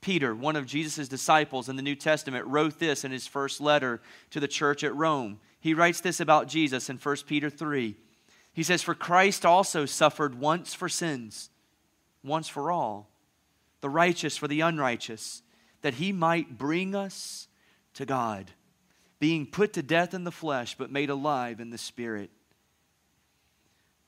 Peter, 0.00 0.34
one 0.34 0.56
of 0.56 0.66
Jesus' 0.66 1.08
disciples 1.08 1.68
in 1.68 1.76
the 1.76 1.82
New 1.82 1.94
Testament, 1.94 2.46
wrote 2.46 2.78
this 2.78 3.04
in 3.04 3.12
his 3.12 3.26
first 3.26 3.60
letter 3.60 4.00
to 4.30 4.40
the 4.40 4.48
church 4.48 4.82
at 4.82 4.94
Rome. 4.94 5.38
He 5.60 5.74
writes 5.74 6.00
this 6.00 6.20
about 6.20 6.48
Jesus 6.48 6.88
in 6.88 6.96
1 6.96 7.16
Peter 7.26 7.50
3. 7.50 7.96
He 8.52 8.62
says, 8.62 8.82
For 8.82 8.94
Christ 8.94 9.44
also 9.44 9.84
suffered 9.84 10.40
once 10.40 10.74
for 10.74 10.88
sins, 10.88 11.50
once 12.24 12.48
for 12.48 12.70
all, 12.70 13.10
the 13.82 13.90
righteous 13.90 14.36
for 14.36 14.48
the 14.48 14.62
unrighteous, 14.62 15.42
that 15.82 15.94
he 15.94 16.12
might 16.12 16.58
bring 16.58 16.94
us 16.94 17.48
to 17.94 18.06
God, 18.06 18.50
being 19.18 19.46
put 19.46 19.74
to 19.74 19.82
death 19.82 20.14
in 20.14 20.24
the 20.24 20.32
flesh, 20.32 20.76
but 20.76 20.90
made 20.90 21.10
alive 21.10 21.60
in 21.60 21.70
the 21.70 21.78
Spirit 21.78 22.30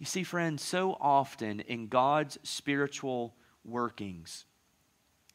you 0.03 0.07
see, 0.07 0.25
friends, 0.25 0.65
so 0.65 0.97
often 1.01 1.61
in 1.61 1.87
God's 1.87 2.37
spiritual 2.43 3.37
workings, 3.65 4.47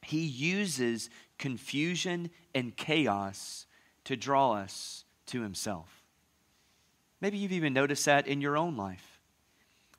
He 0.02 0.26
uses 0.26 1.08
confusion 1.38 2.28
and 2.54 2.76
chaos 2.76 3.64
to 4.04 4.14
draw 4.14 4.52
us 4.52 5.06
to 5.28 5.40
Himself. 5.40 6.04
Maybe 7.22 7.38
you've 7.38 7.52
even 7.52 7.72
noticed 7.72 8.04
that 8.04 8.26
in 8.26 8.42
your 8.42 8.58
own 8.58 8.76
life. 8.76 9.22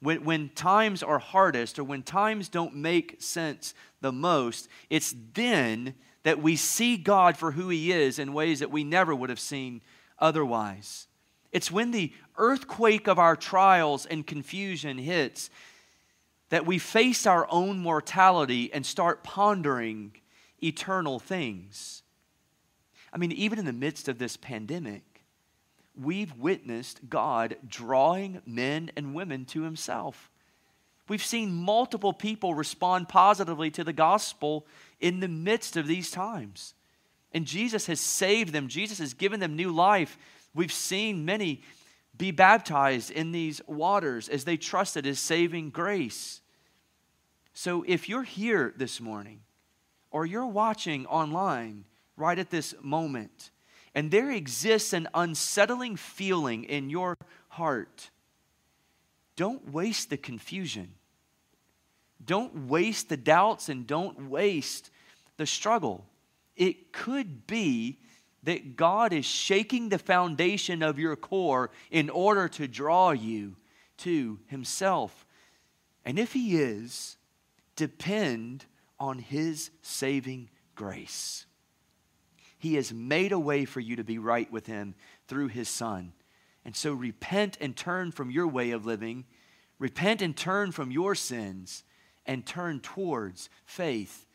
When, 0.02 0.24
when 0.24 0.50
times 0.50 1.02
are 1.02 1.18
hardest 1.18 1.80
or 1.80 1.84
when 1.84 2.04
times 2.04 2.48
don't 2.48 2.76
make 2.76 3.24
sense 3.24 3.74
the 4.02 4.12
most, 4.12 4.70
it's 4.92 5.16
then 5.34 5.96
that 6.22 6.44
we 6.44 6.56
see 6.56 6.96
God 6.96 7.38
for 7.38 7.54
who 7.54 7.70
He 7.70 7.92
is 7.92 8.20
in 8.20 8.34
ways 8.34 8.60
that 8.60 8.70
we 8.70 8.84
never 8.84 9.16
would 9.16 9.32
have 9.32 9.40
seen 9.40 9.82
otherwise. 10.20 11.08
It's 11.52 11.72
when 11.72 11.90
the 11.90 12.14
earthquake 12.40 13.08
of 13.08 13.20
our 13.20 13.36
trials 13.36 14.06
and 14.08 14.26
confusion 14.26 14.98
hits 14.98 15.50
that 16.50 16.66
we 16.66 16.80
face 16.80 17.28
our 17.28 17.48
own 17.52 17.78
mortality 17.78 18.74
and 18.74 18.86
start 18.86 19.24
pondering 19.24 20.12
eternal 20.64 21.20
things. 21.20 22.02
I 23.14 23.18
mean, 23.18 23.32
even 23.32 23.60
in 23.60 23.66
the 23.66 23.74
midst 23.74 24.08
of 24.08 24.18
this 24.18 24.38
pandemic, 24.38 25.04
we've 26.00 26.36
witnessed 26.36 27.10
God 27.10 27.58
drawing 27.68 28.42
men 28.46 28.92
and 28.96 29.14
women 29.14 29.46
to 29.46 29.62
Himself. 29.62 30.32
We've 31.08 31.24
seen 31.24 31.54
multiple 31.54 32.14
people 32.14 32.54
respond 32.54 33.10
positively 33.10 33.72
to 33.72 33.84
the 33.84 33.94
gospel 33.94 34.66
in 35.00 35.20
the 35.20 35.28
midst 35.28 35.76
of 35.76 35.88
these 35.88 36.12
times. 36.12 36.76
And 37.32 37.46
Jesus 37.46 37.88
has 37.88 38.00
saved 38.00 38.54
them, 38.54 38.68
Jesus 38.68 39.00
has 39.00 39.14
given 39.14 39.40
them 39.40 39.56
new 39.56 39.72
life. 39.72 40.18
We've 40.56 40.74
seen 40.74 41.26
many 41.26 41.62
be 42.20 42.30
baptized 42.30 43.10
in 43.10 43.32
these 43.32 43.62
waters 43.66 44.30
as 44.30 44.44
they 44.44 44.58
trusted 44.58 45.06
His 45.06 45.20
saving 45.20 45.72
grace. 45.72 46.42
So 47.54 47.84
if 47.88 48.08
you're 48.08 48.24
here 48.24 48.74
this 48.78 49.02
morning 49.02 49.40
or 50.12 50.26
you're 50.26 50.46
watching 50.46 51.08
online 51.08 51.86
right 52.16 52.38
at 52.38 52.52
this 52.52 52.76
moment, 52.82 53.50
and 53.96 54.12
there 54.12 54.30
exists 54.30 54.94
an 54.94 55.08
unsettling 55.16 55.96
feeling 55.96 56.66
in 56.66 56.90
your 56.90 57.18
heart, 57.48 58.12
don't 59.36 59.72
waste 59.72 60.10
the 60.10 60.18
confusion. 60.18 60.94
Don't 62.24 62.68
waste 62.68 63.08
the 63.08 63.18
doubts 63.18 63.70
and 63.70 63.88
don't 63.88 64.30
waste 64.30 64.92
the 65.38 65.46
struggle. 65.46 66.06
It 66.58 66.92
could 66.92 67.48
be 67.48 67.98
that 68.44 68.76
God 68.76 69.14
is 69.14 69.26
shaking 69.26 69.90
the 69.90 70.00
foundation 70.00 70.82
of 70.82 71.00
your 71.00 71.16
core 71.16 71.72
in 71.92 72.10
order 72.10 72.48
to 72.50 72.68
draw 72.68 73.12
you 73.12 73.56
to 73.98 74.40
Himself. 74.48 75.26
And 76.06 76.18
if 76.18 76.34
He 76.34 76.58
is, 76.58 77.18
depend 77.76 78.66
on 79.00 79.20
His 79.20 79.72
saving 79.82 80.50
grace. 80.76 81.46
He 82.58 82.76
has 82.76 82.94
made 82.94 83.32
a 83.32 83.40
way 83.40 83.66
for 83.66 83.80
you 83.80 83.96
to 83.98 84.04
be 84.04 84.18
right 84.18 84.52
with 84.52 84.68
Him 84.68 84.96
through 85.28 85.48
His 85.48 85.70
Son. 85.70 86.14
And 86.66 86.76
so 86.76 86.94
repent 86.94 87.58
and 87.62 87.76
turn 87.76 88.12
from 88.12 88.32
your 88.32 88.48
way 88.48 88.72
of 88.72 88.86
living. 88.86 89.26
Repent 89.80 90.22
and 90.22 90.36
turn 90.36 90.72
from 90.72 90.92
your 90.92 91.16
sins 91.16 91.84
and 92.26 92.46
turn 92.46 92.80
towards 92.80 93.50
faith 93.66 94.26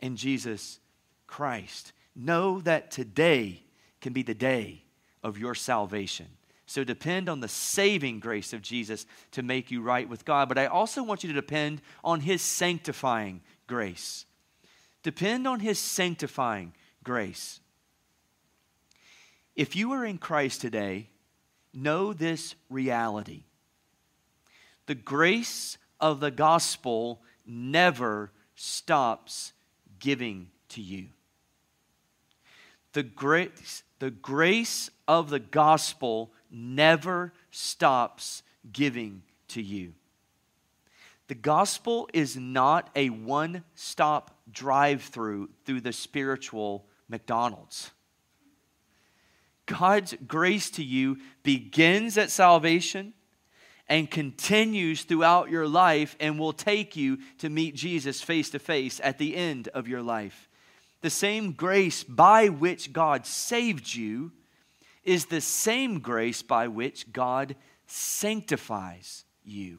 in 0.00 0.16
Jesus 0.16 0.78
Christ. 1.26 1.92
Know 2.14 2.60
that 2.60 2.90
today 2.90 3.62
can 4.00 4.12
be 4.12 4.22
the 4.22 4.34
day 4.34 4.82
of 5.22 5.38
your 5.38 5.54
salvation. 5.54 6.26
So 6.66 6.84
depend 6.84 7.28
on 7.28 7.40
the 7.40 7.48
saving 7.48 8.20
grace 8.20 8.52
of 8.52 8.62
Jesus 8.62 9.04
to 9.32 9.42
make 9.42 9.70
you 9.70 9.82
right 9.82 10.08
with 10.08 10.24
God. 10.24 10.48
But 10.48 10.58
I 10.58 10.66
also 10.66 11.02
want 11.02 11.24
you 11.24 11.28
to 11.28 11.34
depend 11.34 11.82
on 12.04 12.20
his 12.20 12.42
sanctifying 12.42 13.40
grace. 13.66 14.24
Depend 15.02 15.48
on 15.48 15.60
his 15.60 15.78
sanctifying 15.78 16.72
grace. 17.02 17.60
If 19.56 19.74
you 19.74 19.92
are 19.92 20.04
in 20.04 20.18
Christ 20.18 20.60
today, 20.60 21.08
know 21.74 22.12
this 22.12 22.54
reality. 22.68 23.44
The 24.86 24.94
grace 24.94 25.76
of 25.98 26.20
the 26.20 26.30
gospel 26.30 27.20
never 27.46 28.30
stops 28.54 29.52
giving 29.98 30.50
to 30.70 30.80
you. 30.80 31.08
The 32.92 33.02
grace, 33.02 33.82
the 33.98 34.10
grace 34.10 34.90
of 35.06 35.30
the 35.30 35.38
gospel 35.38 36.32
never 36.50 37.32
stops 37.50 38.42
giving 38.72 39.22
to 39.48 39.62
you. 39.62 39.94
The 41.28 41.34
gospel 41.36 42.08
is 42.12 42.36
not 42.36 42.90
a 42.96 43.10
one 43.10 43.62
stop 43.76 44.36
drive 44.50 45.02
through 45.02 45.50
through 45.64 45.82
the 45.82 45.92
spiritual 45.92 46.86
McDonald's. 47.08 47.92
God's 49.66 50.16
grace 50.26 50.70
to 50.72 50.82
you 50.82 51.18
begins 51.44 52.18
at 52.18 52.32
salvation 52.32 53.14
and 53.88 54.10
continues 54.10 55.02
throughout 55.02 55.50
your 55.50 55.68
life 55.68 56.16
and 56.18 56.38
will 56.38 56.52
take 56.52 56.96
you 56.96 57.18
to 57.38 57.48
meet 57.48 57.76
Jesus 57.76 58.20
face 58.20 58.50
to 58.50 58.58
face 58.58 59.00
at 59.02 59.18
the 59.18 59.36
end 59.36 59.68
of 59.68 59.86
your 59.86 60.02
life. 60.02 60.48
The 61.00 61.10
same 61.10 61.52
grace 61.52 62.04
by 62.04 62.48
which 62.48 62.92
God 62.92 63.26
saved 63.26 63.94
you 63.94 64.32
is 65.02 65.26
the 65.26 65.40
same 65.40 66.00
grace 66.00 66.42
by 66.42 66.68
which 66.68 67.12
God 67.12 67.56
sanctifies 67.86 69.24
you. 69.42 69.78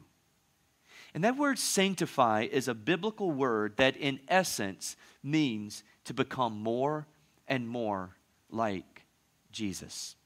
And 1.14 1.24
that 1.24 1.36
word 1.36 1.58
sanctify 1.58 2.48
is 2.50 2.68
a 2.68 2.74
biblical 2.74 3.30
word 3.30 3.76
that, 3.76 3.96
in 3.96 4.20
essence, 4.28 4.96
means 5.22 5.84
to 6.04 6.14
become 6.14 6.60
more 6.60 7.06
and 7.46 7.68
more 7.68 8.16
like 8.50 9.04
Jesus. 9.52 10.16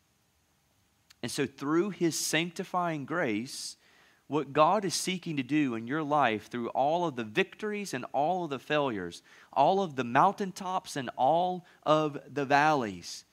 And 1.22 1.30
so, 1.30 1.44
through 1.44 1.90
his 1.90 2.18
sanctifying 2.18 3.04
grace, 3.04 3.76
what 4.28 4.52
God 4.52 4.84
is 4.84 4.94
seeking 4.94 5.36
to 5.36 5.42
do 5.42 5.74
in 5.74 5.86
your 5.86 6.02
life 6.02 6.48
through 6.48 6.68
all 6.70 7.06
of 7.06 7.16
the 7.16 7.24
victories 7.24 7.94
and 7.94 8.04
all 8.12 8.44
of 8.44 8.50
the 8.50 8.58
failures, 8.58 9.22
all 9.52 9.82
of 9.82 9.96
the 9.96 10.04
mountaintops 10.04 10.96
and 10.96 11.10
all 11.16 11.64
of 11.84 12.18
the 12.32 12.44
valleys, 12.44 13.24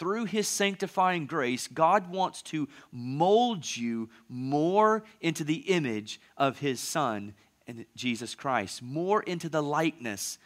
through 0.00 0.24
his 0.24 0.48
sanctifying 0.48 1.26
grace, 1.26 1.68
God 1.68 2.10
wants 2.10 2.40
to 2.42 2.68
mold 2.90 3.76
you 3.76 4.08
more 4.30 5.04
into 5.20 5.44
the 5.44 5.58
image 5.68 6.18
of 6.38 6.58
his 6.58 6.80
Son, 6.80 7.34
and 7.66 7.84
Jesus 7.94 8.34
Christ, 8.34 8.82
more 8.82 9.22
into 9.22 9.50
the 9.50 9.62
likeness 9.62 10.38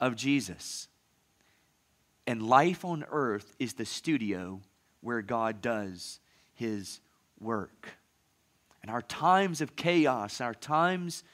of 0.00 0.16
Jesus. 0.16 0.88
And 2.26 2.42
life 2.42 2.84
on 2.84 3.04
earth 3.08 3.54
is 3.60 3.74
the 3.74 3.86
studio 3.86 4.60
where 5.00 5.22
God 5.22 5.62
does 5.62 6.18
his 6.52 7.00
work. 7.40 7.90
And 8.86 8.94
our 8.94 9.02
times 9.02 9.60
of 9.60 9.74
chaos, 9.74 10.40
our 10.40 10.54
times 10.54 11.24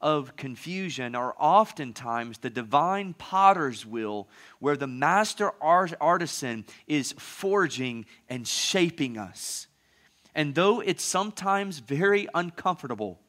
of 0.00 0.34
confusion 0.34 1.14
are 1.14 1.34
oftentimes 1.38 2.38
the 2.38 2.48
divine 2.48 3.12
potter's 3.12 3.84
wheel 3.84 4.30
where 4.60 4.78
the 4.78 4.86
master 4.86 5.52
art- 5.60 5.92
artisan 6.00 6.64
is 6.86 7.12
forging 7.18 8.06
and 8.30 8.48
shaping 8.48 9.18
us. 9.18 9.66
And 10.34 10.54
though 10.54 10.80
it's 10.80 11.04
sometimes 11.04 11.80
very 11.80 12.28
uncomfortable 12.34 13.20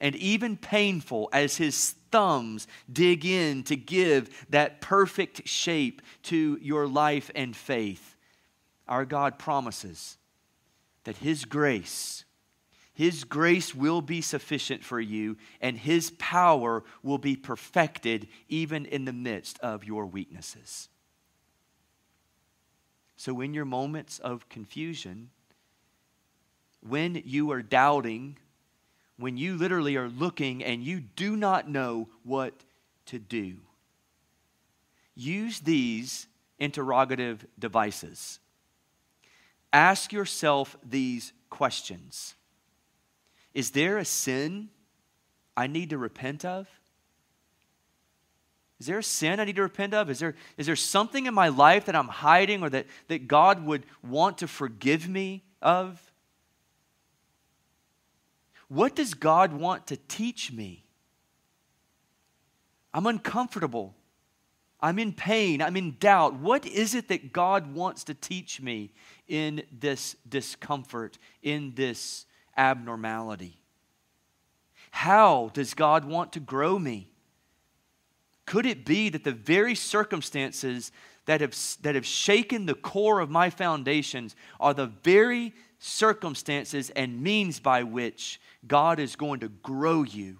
and 0.00 0.16
even 0.16 0.56
painful 0.56 1.28
as 1.32 1.56
his 1.56 1.94
thumbs 2.10 2.66
dig 2.92 3.24
in 3.24 3.62
to 3.62 3.76
give 3.76 4.44
that 4.50 4.80
perfect 4.80 5.46
shape 5.46 6.02
to 6.24 6.58
your 6.60 6.88
life 6.88 7.30
and 7.36 7.54
faith, 7.54 8.16
our 8.88 9.04
God 9.04 9.38
promises 9.38 10.18
that 11.04 11.18
his 11.18 11.44
grace 11.44 12.24
his 12.94 13.24
grace 13.24 13.74
will 13.74 14.00
be 14.00 14.20
sufficient 14.20 14.84
for 14.84 15.00
you, 15.00 15.36
and 15.60 15.76
His 15.76 16.12
power 16.12 16.84
will 17.02 17.18
be 17.18 17.34
perfected 17.34 18.28
even 18.48 18.86
in 18.86 19.04
the 19.04 19.12
midst 19.12 19.58
of 19.58 19.82
your 19.82 20.06
weaknesses. 20.06 20.88
So, 23.16 23.40
in 23.40 23.52
your 23.52 23.64
moments 23.64 24.20
of 24.20 24.48
confusion, 24.48 25.30
when 26.80 27.20
you 27.24 27.50
are 27.50 27.62
doubting, 27.62 28.38
when 29.16 29.36
you 29.36 29.56
literally 29.56 29.96
are 29.96 30.08
looking 30.08 30.62
and 30.62 30.84
you 30.84 31.00
do 31.00 31.36
not 31.36 31.68
know 31.68 32.08
what 32.22 32.54
to 33.06 33.18
do, 33.18 33.56
use 35.16 35.58
these 35.60 36.28
interrogative 36.60 37.44
devices. 37.58 38.38
Ask 39.72 40.12
yourself 40.12 40.76
these 40.84 41.32
questions 41.50 42.34
is 43.54 43.70
there 43.70 43.98
a 43.98 44.04
sin 44.04 44.68
I 45.56 45.66
need 45.68 45.90
to 45.90 45.98
repent 45.98 46.44
of? 46.44 46.68
Is 48.80 48.86
there 48.86 48.98
a 48.98 49.02
sin 49.02 49.38
I 49.38 49.44
need 49.44 49.56
to 49.56 49.62
repent 49.62 49.94
of? 49.94 50.10
Is 50.10 50.18
there, 50.18 50.34
is 50.58 50.66
there 50.66 50.76
something 50.76 51.26
in 51.26 51.34
my 51.34 51.48
life 51.48 51.86
that 51.86 51.94
I'm 51.94 52.08
hiding 52.08 52.62
or 52.62 52.70
that, 52.70 52.86
that 53.08 53.28
God 53.28 53.64
would 53.64 53.84
want 54.02 54.38
to 54.38 54.48
forgive 54.48 55.08
me 55.08 55.44
of? 55.62 56.12
What 58.68 58.96
does 58.96 59.14
God 59.14 59.52
want 59.52 59.86
to 59.86 59.96
teach 59.96 60.52
me? 60.52 60.84
I'm 62.92 63.06
uncomfortable. 63.06 63.94
I'm 64.80 64.98
in 64.98 65.12
pain. 65.12 65.62
I'm 65.62 65.76
in 65.76 65.96
doubt. 65.98 66.34
What 66.34 66.66
is 66.66 66.94
it 66.94 67.08
that 67.08 67.32
God 67.32 67.74
wants 67.74 68.04
to 68.04 68.14
teach 68.14 68.60
me 68.60 68.92
in 69.28 69.62
this 69.72 70.16
discomfort, 70.28 71.18
in 71.42 71.72
this 71.74 72.26
abnormality? 72.56 73.58
How 74.90 75.50
does 75.54 75.74
God 75.74 76.04
want 76.04 76.32
to 76.34 76.40
grow 76.40 76.78
me? 76.78 77.10
Could 78.46 78.66
it 78.66 78.84
be 78.84 79.08
that 79.08 79.24
the 79.24 79.32
very 79.32 79.74
circumstances 79.74 80.92
that 81.26 81.40
have, 81.40 81.56
that 81.82 81.94
have 81.94 82.06
shaken 82.06 82.66
the 82.66 82.74
core 82.74 83.20
of 83.20 83.30
my 83.30 83.50
foundations 83.50 84.36
are 84.60 84.74
the 84.74 84.86
very 84.86 85.54
circumstances 85.78 86.90
and 86.90 87.22
means 87.22 87.60
by 87.60 87.82
which 87.82 88.40
God 88.66 88.98
is 88.98 89.16
going 89.16 89.40
to 89.40 89.48
grow 89.48 90.02
you 90.02 90.38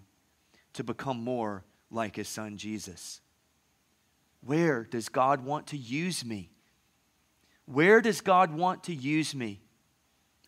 to 0.74 0.84
become 0.84 1.22
more 1.22 1.64
like 1.90 2.16
His 2.16 2.28
Son 2.28 2.56
Jesus? 2.56 3.20
Where 4.42 4.84
does 4.84 5.08
God 5.08 5.44
want 5.44 5.68
to 5.68 5.76
use 5.76 6.24
me? 6.24 6.50
Where 7.66 8.00
does 8.00 8.20
God 8.20 8.52
want 8.52 8.84
to 8.84 8.94
use 8.94 9.34
me? 9.34 9.60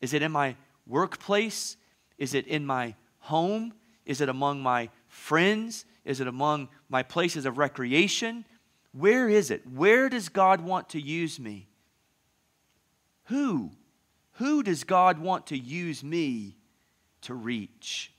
Is 0.02 0.12
it 0.12 0.22
in 0.22 0.32
my 0.32 0.56
workplace? 0.86 1.76
Is 2.18 2.34
it 2.34 2.46
in 2.46 2.64
my 2.64 2.94
home? 3.18 3.74
Is 4.04 4.20
it 4.20 4.28
among 4.28 4.62
my 4.62 4.88
friends? 5.08 5.84
Is 6.04 6.20
it 6.20 6.28
among 6.28 6.68
my 6.88 7.02
places 7.02 7.46
of 7.46 7.58
recreation? 7.58 8.44
Where 8.92 9.28
is 9.28 9.50
it? 9.50 9.66
Where 9.66 10.08
does 10.08 10.28
God 10.28 10.60
want 10.60 10.90
to 10.90 11.00
use 11.00 11.38
me? 11.38 11.68
Who? 13.24 13.72
Who 14.34 14.62
does 14.62 14.84
God 14.84 15.18
want 15.18 15.48
to 15.48 15.58
use 15.58 16.04
me 16.04 16.56
to 17.22 17.34
reach? 17.34 18.12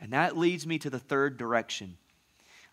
And 0.00 0.12
that 0.12 0.36
leads 0.36 0.66
me 0.66 0.78
to 0.80 0.90
the 0.90 0.98
third 0.98 1.36
direction. 1.36 1.96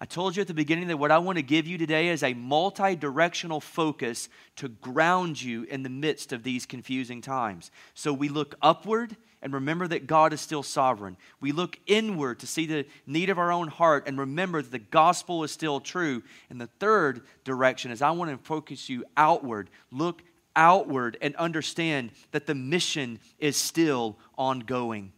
I 0.01 0.05
told 0.05 0.35
you 0.35 0.41
at 0.41 0.47
the 0.47 0.53
beginning 0.53 0.87
that 0.87 0.97
what 0.97 1.11
I 1.11 1.17
want 1.17 1.37
to 1.37 1.43
give 1.43 1.67
you 1.67 1.77
today 1.77 2.07
is 2.07 2.23
a 2.23 2.33
multi 2.33 2.95
directional 2.95 3.59
focus 3.59 4.29
to 4.55 4.69
ground 4.69 5.41
you 5.41 5.63
in 5.63 5.83
the 5.83 5.89
midst 5.89 6.31
of 6.31 6.43
these 6.43 6.65
confusing 6.65 7.21
times. 7.21 7.69
So 7.95 8.13
we 8.13 8.29
look 8.29 8.55
upward 8.61 9.17
and 9.41 9.53
remember 9.53 9.89
that 9.89 10.07
God 10.07 10.31
is 10.31 10.39
still 10.39 10.63
sovereign. 10.63 11.17
We 11.41 11.51
look 11.51 11.77
inward 11.85 12.39
to 12.39 12.47
see 12.47 12.65
the 12.65 12.85
need 13.05 13.29
of 13.29 13.37
our 13.37 13.51
own 13.51 13.67
heart 13.67 14.05
and 14.07 14.17
remember 14.17 14.61
that 14.61 14.71
the 14.71 14.79
gospel 14.79 15.43
is 15.43 15.51
still 15.51 15.81
true. 15.81 16.23
And 16.49 16.61
the 16.61 16.69
third 16.79 17.21
direction 17.43 17.91
is 17.91 18.01
I 18.01 18.11
want 18.11 18.31
to 18.31 18.37
focus 18.37 18.87
you 18.87 19.03
outward. 19.17 19.69
Look 19.91 20.21
outward 20.55 21.17
and 21.21 21.35
understand 21.35 22.11
that 22.31 22.45
the 22.45 22.55
mission 22.55 23.19
is 23.37 23.57
still 23.57 24.17
ongoing. 24.37 25.11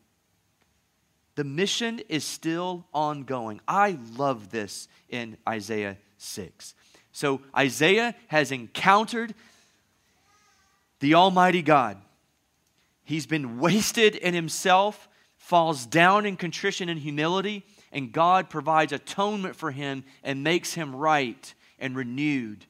The 1.36 1.44
mission 1.44 2.00
is 2.10 2.24
still 2.24 2.86
ongoing. 2.94 3.62
I 3.68 3.98
love 4.18 4.50
this 4.50 4.88
in 5.10 5.38
Isaiah 5.48 5.98
6. 6.18 6.76
So 7.12 7.42
Isaiah 7.56 8.16
has 8.28 8.52
encountered 8.52 9.34
the 11.00 11.16
Almighty 11.16 11.62
God. 11.62 11.98
He's 13.04 13.26
been 13.26 13.60
wasted 13.60 14.16
in 14.16 14.34
himself, 14.34 15.10
falls 15.38 15.86
down 15.86 16.26
in 16.26 16.38
contrition 16.38 16.90
and 16.90 17.00
humility, 17.00 17.66
and 17.92 18.12
God 18.12 18.50
provides 18.50 18.94
atonement 18.94 19.56
for 19.56 19.72
him 19.72 20.04
and 20.24 20.44
makes 20.44 20.74
him 20.74 20.96
right 20.96 21.54
and 21.80 21.96
renewed 21.96 22.66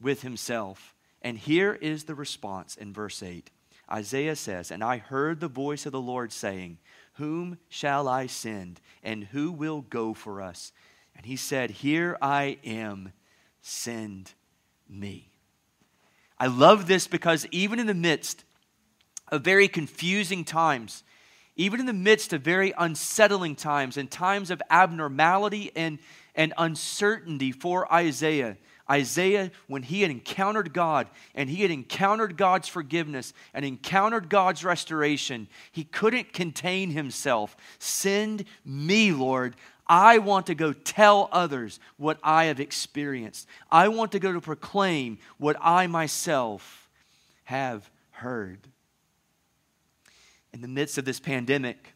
with 0.00 0.22
himself. 0.22 0.94
And 1.22 1.38
here 1.38 1.74
is 1.74 2.04
the 2.04 2.14
response 2.14 2.76
in 2.76 2.92
verse 2.92 3.22
8. 3.22 3.50
Isaiah 3.90 4.36
says, 4.36 4.70
And 4.70 4.82
I 4.82 4.98
heard 4.98 5.40
the 5.40 5.48
voice 5.48 5.86
of 5.86 5.92
the 5.92 6.00
Lord 6.00 6.32
saying, 6.32 6.78
Whom 7.22 7.58
shall 7.68 8.08
I 8.08 8.26
send, 8.26 8.80
and 9.00 9.22
who 9.22 9.52
will 9.52 9.82
go 9.82 10.12
for 10.12 10.42
us? 10.42 10.72
And 11.14 11.24
he 11.24 11.36
said, 11.36 11.70
Here 11.70 12.18
I 12.20 12.58
am, 12.64 13.12
send 13.60 14.32
me. 14.88 15.30
I 16.36 16.48
love 16.48 16.88
this 16.88 17.06
because 17.06 17.46
even 17.52 17.78
in 17.78 17.86
the 17.86 17.94
midst 17.94 18.42
of 19.28 19.44
very 19.44 19.68
confusing 19.68 20.44
times, 20.44 21.04
even 21.54 21.78
in 21.78 21.86
the 21.86 21.92
midst 21.92 22.32
of 22.32 22.42
very 22.42 22.74
unsettling 22.76 23.54
times 23.54 23.96
and 23.96 24.10
times 24.10 24.50
of 24.50 24.60
abnormality 24.68 25.70
and, 25.76 26.00
and 26.34 26.52
uncertainty 26.58 27.52
for 27.52 27.92
Isaiah, 27.94 28.56
Isaiah, 28.90 29.50
when 29.68 29.82
he 29.82 30.02
had 30.02 30.10
encountered 30.10 30.72
God 30.72 31.08
and 31.34 31.48
he 31.48 31.62
had 31.62 31.70
encountered 31.70 32.36
God's 32.36 32.68
forgiveness 32.68 33.32
and 33.54 33.64
encountered 33.64 34.28
God's 34.28 34.64
restoration, 34.64 35.48
he 35.70 35.84
couldn't 35.84 36.32
contain 36.32 36.90
himself. 36.90 37.56
Send 37.78 38.44
me, 38.64 39.12
Lord. 39.12 39.56
I 39.86 40.18
want 40.18 40.46
to 40.46 40.54
go 40.54 40.72
tell 40.72 41.28
others 41.32 41.80
what 41.96 42.18
I 42.22 42.44
have 42.44 42.60
experienced. 42.60 43.46
I 43.70 43.88
want 43.88 44.12
to 44.12 44.18
go 44.18 44.32
to 44.32 44.40
proclaim 44.40 45.18
what 45.38 45.56
I 45.60 45.86
myself 45.86 46.88
have 47.44 47.90
heard. 48.10 48.68
In 50.52 50.60
the 50.60 50.68
midst 50.68 50.98
of 50.98 51.04
this 51.04 51.20
pandemic, 51.20 51.94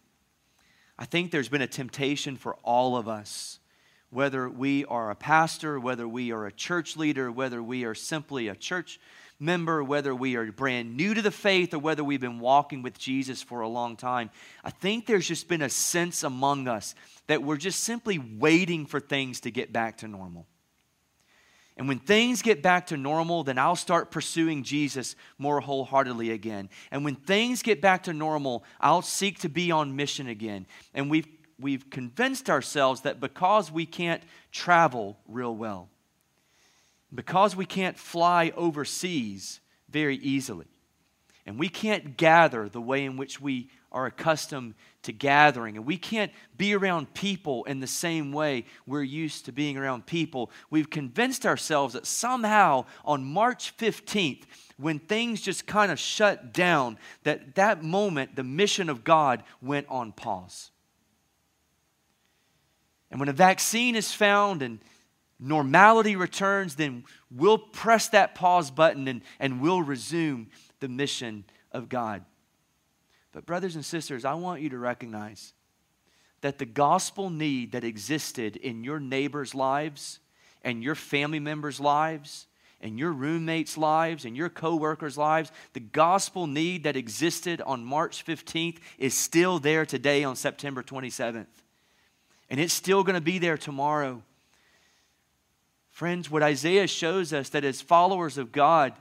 I 0.98 1.04
think 1.04 1.30
there's 1.30 1.48
been 1.48 1.62
a 1.62 1.66
temptation 1.66 2.36
for 2.36 2.56
all 2.62 2.96
of 2.96 3.06
us, 3.06 3.58
whether 4.10 4.48
we 4.48 4.84
are 4.84 5.10
a 5.10 5.16
pastor, 5.16 5.78
whether 5.80 6.06
we 6.06 6.32
are 6.32 6.46
a 6.46 6.52
church 6.52 6.96
leader, 6.96 7.30
whether 7.30 7.62
we 7.62 7.84
are 7.84 7.94
simply 7.94 8.48
a 8.48 8.54
church 8.54 9.00
member, 9.38 9.84
whether 9.84 10.14
we 10.14 10.36
are 10.36 10.50
brand 10.50 10.96
new 10.96 11.12
to 11.12 11.22
the 11.22 11.30
faith, 11.30 11.74
or 11.74 11.78
whether 11.78 12.02
we've 12.02 12.20
been 12.20 12.40
walking 12.40 12.82
with 12.82 12.98
Jesus 12.98 13.42
for 13.42 13.60
a 13.60 13.68
long 13.68 13.96
time. 13.96 14.30
I 14.64 14.70
think 14.70 15.06
there's 15.06 15.28
just 15.28 15.48
been 15.48 15.62
a 15.62 15.68
sense 15.68 16.22
among 16.22 16.68
us 16.68 16.94
that 17.26 17.42
we're 17.42 17.56
just 17.56 17.80
simply 17.80 18.18
waiting 18.18 18.86
for 18.86 19.00
things 19.00 19.40
to 19.40 19.50
get 19.50 19.72
back 19.72 19.98
to 19.98 20.08
normal. 20.08 20.46
And 21.78 21.88
when 21.88 21.98
things 21.98 22.40
get 22.40 22.62
back 22.62 22.86
to 22.86 22.96
normal, 22.96 23.44
then 23.44 23.58
I'll 23.58 23.76
start 23.76 24.10
pursuing 24.10 24.62
Jesus 24.62 25.14
more 25.36 25.60
wholeheartedly 25.60 26.30
again. 26.30 26.70
And 26.90 27.04
when 27.04 27.16
things 27.16 27.62
get 27.62 27.82
back 27.82 28.04
to 28.04 28.14
normal, 28.14 28.64
I'll 28.80 29.02
seek 29.02 29.40
to 29.40 29.50
be 29.50 29.70
on 29.70 29.94
mission 29.94 30.26
again. 30.26 30.66
And 30.94 31.10
we've, 31.10 31.28
we've 31.58 31.88
convinced 31.90 32.50
ourselves 32.50 33.02
that 33.02 33.20
because 33.20 33.70
we 33.70 33.86
can't 33.86 34.22
travel 34.52 35.18
real 35.26 35.54
well, 35.54 35.88
because 37.14 37.56
we 37.56 37.66
can't 37.66 37.98
fly 37.98 38.52
overseas 38.56 39.60
very 39.88 40.16
easily, 40.16 40.66
and 41.46 41.58
we 41.58 41.68
can't 41.68 42.16
gather 42.16 42.68
the 42.68 42.80
way 42.80 43.04
in 43.04 43.16
which 43.16 43.40
we 43.40 43.68
are 43.92 44.06
accustomed 44.06 44.74
to 45.02 45.12
gathering. 45.12 45.76
And 45.76 45.86
we 45.86 45.96
can't 45.96 46.30
be 46.58 46.74
around 46.74 47.14
people 47.14 47.64
in 47.64 47.80
the 47.80 47.86
same 47.86 48.30
way 48.30 48.66
we're 48.86 49.02
used 49.02 49.46
to 49.46 49.52
being 49.52 49.78
around 49.78 50.04
people. 50.04 50.50
We've 50.68 50.90
convinced 50.90 51.46
ourselves 51.46 51.94
that 51.94 52.06
somehow 52.06 52.84
on 53.04 53.24
March 53.24 53.74
15th, 53.78 54.42
when 54.76 54.98
things 54.98 55.40
just 55.40 55.66
kind 55.66 55.90
of 55.90 55.98
shut 55.98 56.52
down, 56.52 56.98
that 57.22 57.54
that 57.54 57.82
moment 57.82 58.36
the 58.36 58.44
mission 58.44 58.90
of 58.90 59.02
God 59.02 59.42
went 59.62 59.86
on 59.88 60.12
pause. 60.12 60.70
And 63.16 63.20
when 63.20 63.30
a 63.30 63.32
vaccine 63.32 63.96
is 63.96 64.12
found 64.12 64.60
and 64.60 64.78
normality 65.40 66.16
returns, 66.16 66.74
then 66.74 67.04
we'll 67.30 67.56
press 67.56 68.10
that 68.10 68.34
pause 68.34 68.70
button 68.70 69.08
and, 69.08 69.22
and 69.40 69.62
we'll 69.62 69.80
resume 69.80 70.50
the 70.80 70.88
mission 70.88 71.46
of 71.72 71.88
God. 71.88 72.26
But, 73.32 73.46
brothers 73.46 73.74
and 73.74 73.82
sisters, 73.82 74.26
I 74.26 74.34
want 74.34 74.60
you 74.60 74.68
to 74.68 74.76
recognize 74.76 75.54
that 76.42 76.58
the 76.58 76.66
gospel 76.66 77.30
need 77.30 77.72
that 77.72 77.84
existed 77.84 78.56
in 78.56 78.84
your 78.84 79.00
neighbors' 79.00 79.54
lives 79.54 80.18
and 80.60 80.82
your 80.82 80.94
family 80.94 81.40
members' 81.40 81.80
lives 81.80 82.48
and 82.82 82.98
your 82.98 83.12
roommates' 83.12 83.78
lives 83.78 84.26
and 84.26 84.36
your 84.36 84.50
coworkers' 84.50 85.16
lives, 85.16 85.50
the 85.72 85.80
gospel 85.80 86.46
need 86.46 86.84
that 86.84 86.98
existed 86.98 87.62
on 87.62 87.82
March 87.82 88.26
15th 88.26 88.76
is 88.98 89.14
still 89.14 89.58
there 89.58 89.86
today 89.86 90.22
on 90.22 90.36
September 90.36 90.82
27th. 90.82 91.46
And 92.48 92.60
it's 92.60 92.72
still 92.72 93.02
going 93.02 93.14
to 93.14 93.20
be 93.20 93.38
there 93.38 93.58
tomorrow. 93.58 94.22
Friends, 95.90 96.30
what 96.30 96.42
Isaiah 96.42 96.86
shows 96.86 97.32
us 97.32 97.48
that 97.50 97.64
as 97.64 97.80
followers 97.80 98.38
of 98.38 98.52
God, 98.52 98.92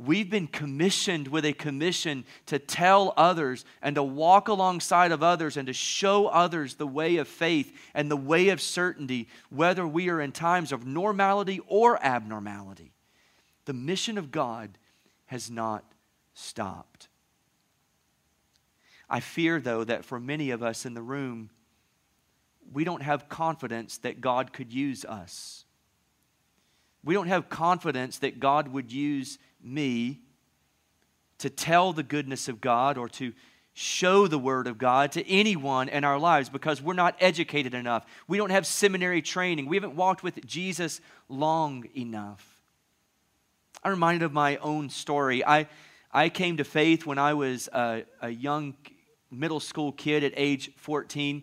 We've 0.00 0.30
been 0.30 0.46
commissioned 0.46 1.28
with 1.28 1.44
a 1.44 1.52
commission 1.52 2.24
to 2.46 2.58
tell 2.58 3.12
others 3.18 3.66
and 3.82 3.96
to 3.96 4.02
walk 4.02 4.48
alongside 4.48 5.12
of 5.12 5.22
others 5.22 5.58
and 5.58 5.66
to 5.66 5.74
show 5.74 6.26
others 6.28 6.76
the 6.76 6.86
way 6.86 7.18
of 7.18 7.28
faith 7.28 7.76
and 7.92 8.10
the 8.10 8.16
way 8.16 8.48
of 8.48 8.62
certainty, 8.62 9.28
whether 9.50 9.86
we 9.86 10.08
are 10.08 10.22
in 10.22 10.32
times 10.32 10.72
of 10.72 10.86
normality 10.86 11.60
or 11.66 12.02
abnormality. 12.02 12.92
The 13.66 13.74
mission 13.74 14.16
of 14.16 14.30
God 14.30 14.78
has 15.26 15.50
not 15.50 15.84
stopped. 16.32 17.08
I 19.10 19.20
fear, 19.20 19.60
though, 19.60 19.84
that 19.84 20.06
for 20.06 20.18
many 20.18 20.50
of 20.50 20.62
us 20.62 20.86
in 20.86 20.94
the 20.94 21.02
room, 21.02 21.50
we 22.72 22.84
don't 22.84 23.02
have 23.02 23.28
confidence 23.28 23.98
that 23.98 24.20
God 24.20 24.52
could 24.52 24.72
use 24.72 25.04
us. 25.04 25.64
We 27.02 27.14
don't 27.14 27.28
have 27.28 27.48
confidence 27.48 28.18
that 28.18 28.40
God 28.40 28.68
would 28.68 28.92
use 28.92 29.38
me 29.62 30.20
to 31.38 31.50
tell 31.50 31.92
the 31.92 32.02
goodness 32.02 32.48
of 32.48 32.60
God 32.60 32.98
or 32.98 33.08
to 33.08 33.32
show 33.72 34.26
the 34.26 34.38
Word 34.38 34.66
of 34.66 34.78
God 34.78 35.12
to 35.12 35.26
anyone 35.28 35.88
in 35.88 36.04
our 36.04 36.18
lives 36.18 36.48
because 36.48 36.82
we're 36.82 36.92
not 36.92 37.16
educated 37.18 37.72
enough. 37.72 38.04
We 38.28 38.36
don't 38.36 38.50
have 38.50 38.66
seminary 38.66 39.22
training. 39.22 39.66
We 39.66 39.76
haven't 39.76 39.96
walked 39.96 40.22
with 40.22 40.44
Jesus 40.44 41.00
long 41.28 41.86
enough. 41.96 42.60
I'm 43.82 43.92
reminded 43.92 44.24
of 44.24 44.32
my 44.32 44.56
own 44.58 44.90
story. 44.90 45.44
I, 45.44 45.66
I 46.12 46.28
came 46.28 46.58
to 46.58 46.64
faith 46.64 47.06
when 47.06 47.18
I 47.18 47.32
was 47.34 47.68
a, 47.68 48.04
a 48.20 48.28
young 48.28 48.74
middle 49.30 49.60
school 49.60 49.92
kid 49.92 50.24
at 50.24 50.34
age 50.36 50.72
14. 50.76 51.42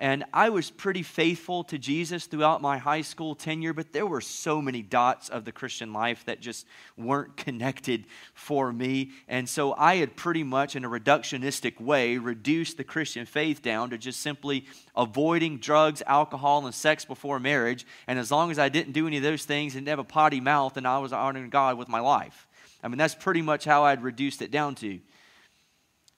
And 0.00 0.24
I 0.32 0.48
was 0.48 0.70
pretty 0.70 1.04
faithful 1.04 1.62
to 1.64 1.78
Jesus 1.78 2.26
throughout 2.26 2.60
my 2.60 2.78
high 2.78 3.02
school 3.02 3.36
tenure, 3.36 3.72
but 3.72 3.92
there 3.92 4.06
were 4.06 4.20
so 4.20 4.60
many 4.60 4.82
dots 4.82 5.28
of 5.28 5.44
the 5.44 5.52
Christian 5.52 5.92
life 5.92 6.24
that 6.24 6.40
just 6.40 6.66
weren't 6.96 7.36
connected 7.44 8.06
for 8.34 8.72
me. 8.72 9.12
And 9.28 9.48
so 9.48 9.72
I 9.72 9.96
had 9.96 10.16
pretty 10.16 10.42
much, 10.42 10.74
in 10.74 10.84
a 10.84 10.88
reductionistic 10.88 11.80
way, 11.80 12.18
reduced 12.18 12.76
the 12.76 12.84
Christian 12.84 13.24
faith 13.24 13.62
down 13.62 13.90
to 13.90 13.98
just 13.98 14.20
simply 14.20 14.66
avoiding 14.96 15.58
drugs, 15.58 16.02
alcohol, 16.06 16.66
and 16.66 16.74
sex 16.74 17.04
before 17.04 17.38
marriage. 17.38 17.86
And 18.08 18.18
as 18.18 18.32
long 18.32 18.50
as 18.50 18.58
I 18.58 18.68
didn't 18.68 18.94
do 18.94 19.06
any 19.06 19.18
of 19.18 19.22
those 19.22 19.44
things 19.44 19.76
and 19.76 19.86
have 19.86 20.00
a 20.00 20.04
potty 20.04 20.40
mouth, 20.40 20.74
then 20.74 20.86
I 20.86 20.98
was 20.98 21.12
honoring 21.12 21.50
God 21.50 21.78
with 21.78 21.88
my 21.88 22.00
life. 22.00 22.48
I 22.82 22.88
mean, 22.88 22.98
that's 22.98 23.14
pretty 23.14 23.42
much 23.42 23.64
how 23.64 23.84
I'd 23.84 24.02
reduced 24.02 24.42
it 24.42 24.50
down 24.50 24.74
to. 24.76 24.98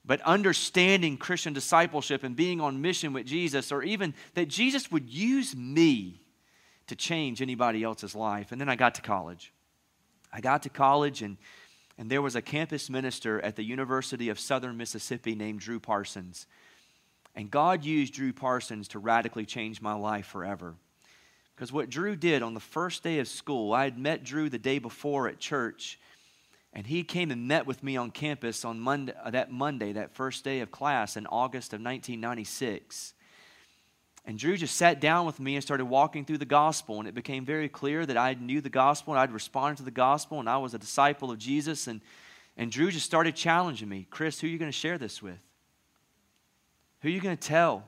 But 0.07 0.21
understanding 0.21 1.17
Christian 1.17 1.53
discipleship 1.53 2.23
and 2.23 2.37
being 2.37 2.61
on 2.61 2.81
mission 2.81 3.13
with 3.13 3.27
Jesus, 3.27 3.73
or 3.73 3.83
even 3.83 4.15
that 4.35 4.47
Jesus 4.47 4.91
would 4.91 5.11
use 5.11 5.57
me 5.57 6.21
to 6.87 6.95
change 6.95 7.43
anybody 7.43 7.83
else's 7.83 8.15
life. 8.15 8.53
And 8.53 8.61
then 8.61 8.69
I 8.69 8.77
got 8.77 8.95
to 8.95 9.03
college. 9.03 9.53
I 10.33 10.41
got 10.41 10.63
to 10.63 10.69
college, 10.69 11.23
and, 11.23 11.37
and 11.99 12.09
there 12.09 12.23
was 12.23 12.37
a 12.37 12.43
campus 12.43 12.89
minister 12.89 13.41
at 13.41 13.57
the 13.57 13.65
University 13.65 14.29
of 14.29 14.39
Southern 14.39 14.77
Mississippi 14.77 15.35
named 15.35 15.61
Drew 15.61 15.81
Parsons. 15.81 16.47
And 17.35 17.51
God 17.51 17.85
used 17.85 18.15
Drew 18.15 18.33
Parsons 18.33 18.89
to 18.89 18.99
radically 18.99 19.45
change 19.45 19.83
my 19.83 19.95
life 19.95 20.27
forever. 20.27 20.75
Because 21.55 21.73
what 21.73 21.91
Drew 21.91 22.17
did 22.17 22.43
on 22.43 22.55
the 22.55 22.61
first 22.61 23.03
day 23.03 23.19
of 23.19 23.29
school, 23.29 23.73
I 23.73 23.85
had 23.85 23.99
met 23.99 24.25
Drew 24.25 24.49
the 24.49 24.59
day 24.59 24.79
before 24.79 25.27
at 25.27 25.39
church, 25.39 25.99
and 26.77 26.87
he 26.87 27.05
came 27.05 27.31
and 27.31 27.49
met 27.49 27.67
with 27.67 27.83
me 27.83 27.97
on 27.97 28.11
campus 28.11 28.63
on 28.63 28.79
Monday, 28.79 29.15
uh, 29.25 29.31
that 29.31 29.51
Monday, 29.51 29.95
that 29.95 30.15
first 30.15 30.45
day 30.45 30.61
of 30.61 30.71
class 30.71 31.17
in 31.17 31.27
August 31.27 31.73
of 31.73 31.81
1996. 31.81 33.15
And 34.27 34.39
Drew 34.39 34.59
just 34.59 34.77
sat 34.77 35.01
down 35.01 35.25
with 35.25 35.41
me 35.41 35.55
and 35.55 35.65
started 35.65 35.87
walking 35.87 36.27
through 36.27 36.37
the 36.37 36.45
gospel. 36.45 36.99
And 36.99 37.09
it 37.09 37.15
became 37.15 37.47
very 37.47 37.71
clear 37.71 38.05
that 38.05 38.19
I 38.19 38.35
knew 38.35 38.61
the 38.61 38.69
gospel 38.69 39.15
and 39.15 39.21
I'd 39.21 39.33
responded 39.33 39.79
to 39.79 39.85
the 39.85 39.91
gospel 39.91 40.39
and 40.39 40.51
I 40.51 40.59
was 40.59 40.75
a 40.75 40.79
disciple 40.79 41.31
of 41.31 41.39
Jesus. 41.39 41.87
And, 41.87 42.03
and 42.59 42.71
Drew 42.71 42.91
just 42.91 43.07
started 43.07 43.35
challenging 43.35 43.89
me 43.89 44.07
Chris, 44.11 44.39
who 44.39 44.47
are 44.47 44.51
you 44.51 44.59
going 44.59 44.71
to 44.71 44.77
share 44.77 44.99
this 44.99 45.23
with? 45.23 45.39
Who 47.01 47.09
are 47.09 47.13
you 47.13 47.23
going 47.23 47.39
to 47.39 47.49
tell? 47.49 47.85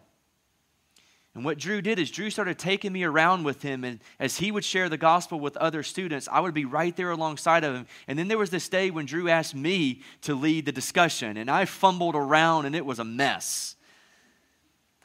And 1.35 1.45
what 1.45 1.59
Drew 1.59 1.81
did 1.81 1.99
is 1.99 2.11
Drew 2.11 2.31
started 2.31 2.59
taking 2.59 2.93
me 2.93 3.05
around 3.05 3.45
with 3.45 3.63
him. 3.63 3.85
And 3.85 4.01
as 4.19 4.39
he 4.39 4.51
would 4.51 4.65
share 4.65 4.89
the 4.89 4.97
gospel 4.97 5.39
with 5.39 5.57
other 5.59 5.83
students, 5.83 6.29
I 6.31 6.41
would 6.41 6.55
be 6.55 6.65
right 6.65 6.97
there 6.97 7.11
alongside 7.11 7.65
of 7.65 7.75
him. 7.75 7.87
And 8.09 8.19
then 8.19 8.29
there 8.29 8.39
was 8.39 8.51
this 8.51 8.69
day 8.69 8.91
when 8.91 9.07
Drew 9.07 9.29
asked 9.29 9.55
me 9.55 10.03
to 10.23 10.35
lead 10.35 10.67
the 10.67 10.73
discussion. 10.73 11.37
And 11.37 11.51
I 11.51 11.65
fumbled 11.65 12.17
around 12.17 12.67
and 12.67 12.75
it 12.75 12.85
was 12.85 12.99
a 12.99 13.05
mess. 13.05 13.77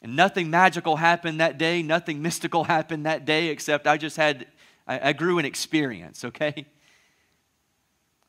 And 0.02 0.16
nothing 0.16 0.50
magical 0.50 0.96
happened 0.96 1.40
that 1.40 1.56
day, 1.56 1.82
nothing 1.82 2.20
mystical 2.20 2.64
happened 2.64 3.06
that 3.06 3.24
day, 3.24 3.48
except 3.48 3.86
I 3.86 3.96
just 3.96 4.16
had, 4.16 4.46
I, 4.86 5.10
I 5.10 5.12
grew 5.12 5.38
an 5.38 5.44
experience, 5.44 6.24
okay? 6.26 6.66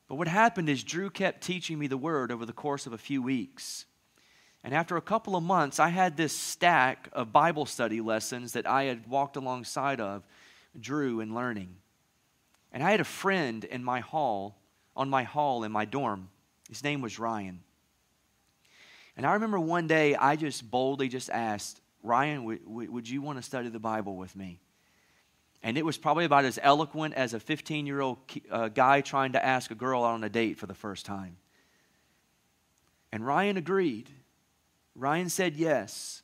But 0.08 0.16
what 0.16 0.28
happened 0.28 0.70
is 0.70 0.84
Drew 0.84 1.10
kept 1.10 1.42
teaching 1.42 1.80
me 1.80 1.88
the 1.88 1.98
word 1.98 2.32
over 2.32 2.46
the 2.46 2.54
course 2.54 2.86
of 2.86 2.94
a 2.94 2.98
few 2.98 3.22
weeks. 3.22 3.86
And 4.66 4.74
after 4.74 4.98
a 4.98 5.02
couple 5.02 5.36
of 5.36 5.44
months, 5.44 5.80
I 5.80 5.90
had 5.90 6.18
this 6.18 6.36
stack 6.36 7.08
of 7.14 7.32
Bible 7.32 7.68
study 7.68 8.02
lessons 8.02 8.54
that 8.54 8.66
I 8.66 8.86
had 8.86 9.06
walked 9.06 9.36
alongside 9.36 10.02
of 10.02 10.24
Drew 10.78 11.20
in 11.20 11.36
learning. 11.36 11.76
And 12.72 12.82
I 12.82 12.90
had 12.90 13.00
a 13.00 13.04
friend 13.04 13.64
in 13.64 13.84
my 13.84 14.00
hall, 14.00 14.58
on 14.96 15.08
my 15.08 15.22
hall 15.22 15.64
in 15.64 15.72
my 15.72 15.86
dorm. 15.86 16.30
His 16.68 16.84
name 16.84 17.02
was 17.02 17.20
Ryan. 17.20 17.60
And 19.16 19.24
I 19.28 19.34
remember 19.34 19.60
one 19.60 19.86
day 19.86 20.16
I 20.16 20.36
just 20.36 20.72
boldly 20.72 21.10
just 21.10 21.30
asked, 21.30 21.80
Ryan, 22.02 22.38
w- 22.38 22.60
w- 22.66 22.92
would 22.92 23.08
you 23.08 23.22
want 23.22 23.38
to 23.38 23.44
study 23.44 23.70
the 23.70 23.80
Bible 23.80 24.16
with 24.16 24.36
me? 24.36 24.60
And 25.62 25.78
it 25.78 25.86
was 25.86 26.00
probably 26.00 26.26
about 26.26 26.44
as 26.44 26.58
eloquent 26.64 27.14
as 27.14 27.36
a 27.36 27.40
15 27.40 27.86
year 27.86 28.02
old 28.02 28.18
uh, 28.50 28.70
guy 28.70 29.02
trying 29.02 29.34
to 29.34 29.46
ask 29.46 29.70
a 29.70 29.76
girl 29.76 30.04
out 30.04 30.16
on 30.16 30.24
a 30.24 30.30
date 30.30 30.58
for 30.58 30.66
the 30.66 30.74
first 30.74 31.06
time. 31.06 31.38
And 33.12 33.24
Ryan 33.24 33.58
agreed. 33.58 34.10
Ryan 34.96 35.30
said 35.30 35.56
yes. 35.56 36.24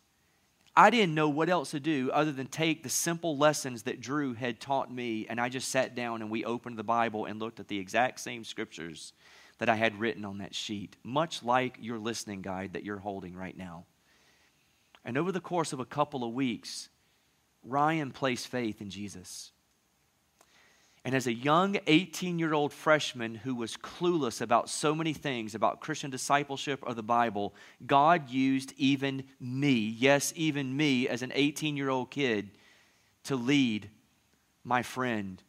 I 0.75 0.89
didn't 0.89 1.15
know 1.15 1.27
what 1.27 1.49
else 1.49 1.71
to 1.71 1.79
do 1.81 2.09
other 2.11 2.31
than 2.31 2.47
take 2.47 2.81
the 2.81 2.89
simple 2.89 3.37
lessons 3.37 3.83
that 3.83 3.99
Drew 3.99 4.33
had 4.33 4.61
taught 4.61 4.91
me, 4.91 5.27
and 5.29 5.39
I 5.39 5.49
just 5.49 5.67
sat 5.67 5.95
down 5.95 6.21
and 6.21 6.31
we 6.31 6.45
opened 6.45 6.77
the 6.77 6.83
Bible 6.83 7.25
and 7.25 7.39
looked 7.39 7.59
at 7.59 7.67
the 7.67 7.77
exact 7.77 8.21
same 8.21 8.45
scriptures 8.45 9.11
that 9.57 9.67
I 9.67 9.75
had 9.75 9.99
written 9.99 10.23
on 10.23 10.37
that 10.37 10.55
sheet, 10.55 10.95
much 11.03 11.43
like 11.43 11.77
your 11.81 11.99
listening 11.99 12.41
guide 12.41 12.73
that 12.73 12.85
you're 12.85 12.99
holding 12.99 13.35
right 13.35 13.55
now. 13.55 13.85
And 15.03 15.17
over 15.17 15.31
the 15.31 15.41
course 15.41 15.73
of 15.73 15.79
a 15.79 15.85
couple 15.85 16.23
of 16.23 16.33
weeks, 16.33 16.89
Ryan 17.63 18.11
placed 18.11 18.47
faith 18.47 18.81
in 18.81 18.89
Jesus. 18.89 19.51
And 21.03 21.15
as 21.15 21.25
a 21.25 21.33
young 21.33 21.77
18 21.87 22.37
year 22.37 22.53
old 22.53 22.71
freshman 22.71 23.33
who 23.35 23.55
was 23.55 23.75
clueless 23.75 24.39
about 24.39 24.69
so 24.69 24.93
many 24.93 25.13
things 25.13 25.55
about 25.55 25.79
Christian 25.79 26.11
discipleship 26.11 26.79
or 26.83 26.93
the 26.93 27.01
Bible, 27.01 27.55
God 27.85 28.29
used 28.29 28.73
even 28.77 29.23
me, 29.39 29.73
yes, 29.73 30.31
even 30.35 30.75
me, 30.77 31.07
as 31.07 31.23
an 31.23 31.31
18 31.33 31.75
year 31.75 31.89
old 31.89 32.11
kid, 32.11 32.51
to 33.23 33.35
lead 33.35 33.89
my 34.63 34.83
friend 34.83 35.41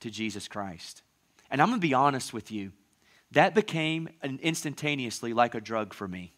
to 0.00 0.10
Jesus 0.10 0.46
Christ. 0.46 1.02
And 1.50 1.62
I'm 1.62 1.68
going 1.68 1.80
to 1.80 1.86
be 1.86 1.94
honest 1.94 2.34
with 2.34 2.50
you, 2.50 2.72
that 3.32 3.54
became 3.54 4.10
an 4.22 4.38
instantaneously 4.42 5.32
like 5.32 5.54
a 5.54 5.60
drug 5.60 5.94
for 5.94 6.06
me. 6.06 6.34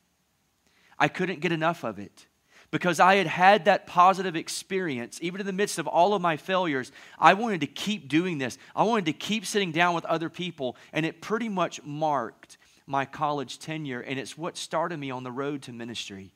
I 0.99 1.09
couldn't 1.09 1.41
get 1.41 1.51
enough 1.51 1.83
of 1.85 1.99
it 1.99 2.27
because 2.71 3.01
I 3.01 3.17
had 3.17 3.27
had 3.27 3.65
that 3.65 3.87
positive 3.87 4.37
experience, 4.37 5.19
even 5.23 5.41
in 5.41 5.47
the 5.47 5.53
midst 5.53 5.79
of 5.79 5.87
all 5.87 6.15
of 6.15 6.23
my 6.23 6.37
failures, 6.37 6.93
I 7.19 7.35
wanted 7.35 7.61
to 7.63 7.67
keep 7.67 8.09
doing 8.09 8.39
this. 8.39 8.59
I 8.77 8.85
wanted 8.85 9.07
to 9.07 9.13
keep 9.13 9.45
sitting 9.45 9.73
down 9.73 9.95
with 9.95 10.05
other 10.05 10.29
people, 10.29 10.77
and 10.93 11.05
it 11.05 11.21
pretty 11.21 11.49
much 11.49 11.83
marked 11.83 12.59
my 12.87 13.05
college 13.05 13.59
tenure, 13.59 14.01
and 14.01 14.19
it's 14.19 14.39
what 14.39 14.57
started 14.57 14.99
me 14.99 15.11
on 15.11 15.25
the 15.25 15.33
road 15.33 15.63
to 15.63 15.73
ministry. 15.73 16.33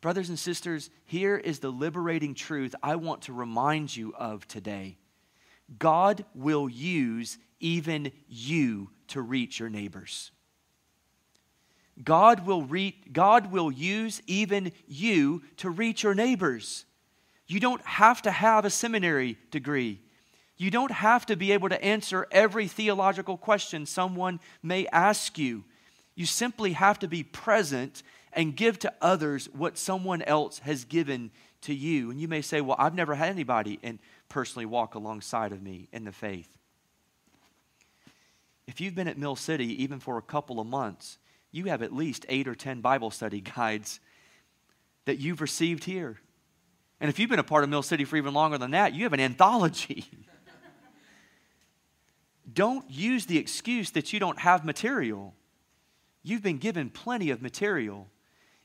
Brothers 0.00 0.28
and 0.28 0.38
sisters, 0.38 0.90
here 1.04 1.36
is 1.36 1.60
the 1.60 1.70
liberating 1.70 2.34
truth 2.34 2.74
I 2.82 2.96
want 2.96 3.22
to 3.22 3.32
remind 3.32 3.96
you 3.96 4.14
of 4.16 4.46
today 4.48 4.98
God 5.78 6.24
will 6.34 6.68
use 6.68 7.38
even 7.60 8.10
you 8.28 8.90
to 9.08 9.22
reach 9.22 9.60
your 9.60 9.70
neighbors. 9.70 10.32
God 12.02 12.46
will, 12.46 12.62
re- 12.62 12.96
God 13.12 13.52
will 13.52 13.70
use 13.70 14.22
even 14.26 14.72
you 14.86 15.42
to 15.58 15.70
reach 15.70 16.02
your 16.02 16.14
neighbors. 16.14 16.84
You 17.46 17.60
don't 17.60 17.82
have 17.82 18.22
to 18.22 18.30
have 18.30 18.64
a 18.64 18.70
seminary 18.70 19.36
degree. 19.50 20.00
You 20.56 20.70
don't 20.70 20.90
have 20.90 21.26
to 21.26 21.36
be 21.36 21.52
able 21.52 21.68
to 21.68 21.84
answer 21.84 22.26
every 22.30 22.66
theological 22.68 23.36
question 23.36 23.84
someone 23.84 24.40
may 24.62 24.86
ask 24.88 25.36
you. 25.38 25.64
You 26.14 26.26
simply 26.26 26.72
have 26.72 26.98
to 27.00 27.08
be 27.08 27.22
present 27.22 28.02
and 28.32 28.56
give 28.56 28.78
to 28.80 28.92
others 29.00 29.48
what 29.52 29.76
someone 29.76 30.22
else 30.22 30.60
has 30.60 30.84
given 30.84 31.30
to 31.62 31.74
you. 31.74 32.10
And 32.10 32.20
you 32.20 32.28
may 32.28 32.42
say, 32.42 32.60
Well, 32.60 32.76
I've 32.78 32.94
never 32.94 33.14
had 33.14 33.28
anybody 33.28 33.78
and 33.82 33.98
personally 34.28 34.66
walk 34.66 34.94
alongside 34.94 35.52
of 35.52 35.62
me 35.62 35.88
in 35.92 36.04
the 36.04 36.12
faith. 36.12 36.48
If 38.66 38.80
you've 38.80 38.94
been 38.94 39.08
at 39.08 39.18
Mill 39.18 39.36
City 39.36 39.82
even 39.82 40.00
for 40.00 40.16
a 40.16 40.22
couple 40.22 40.60
of 40.60 40.66
months, 40.66 41.18
you 41.52 41.66
have 41.66 41.82
at 41.82 41.94
least 41.94 42.26
eight 42.28 42.48
or 42.48 42.54
10 42.54 42.80
Bible 42.80 43.10
study 43.10 43.40
guides 43.40 44.00
that 45.04 45.18
you've 45.18 45.40
received 45.40 45.84
here. 45.84 46.18
And 47.00 47.08
if 47.08 47.18
you've 47.18 47.30
been 47.30 47.38
a 47.38 47.44
part 47.44 47.64
of 47.64 47.70
Mill 47.70 47.82
City 47.82 48.04
for 48.04 48.16
even 48.16 48.32
longer 48.32 48.58
than 48.58 48.72
that, 48.72 48.94
you 48.94 49.04
have 49.04 49.12
an 49.12 49.20
anthology. 49.20 50.06
don't 52.52 52.88
use 52.90 53.26
the 53.26 53.38
excuse 53.38 53.90
that 53.90 54.12
you 54.12 54.20
don't 54.20 54.38
have 54.38 54.64
material. 54.64 55.34
You've 56.22 56.42
been 56.42 56.58
given 56.58 56.90
plenty 56.90 57.30
of 57.30 57.42
material. 57.42 58.08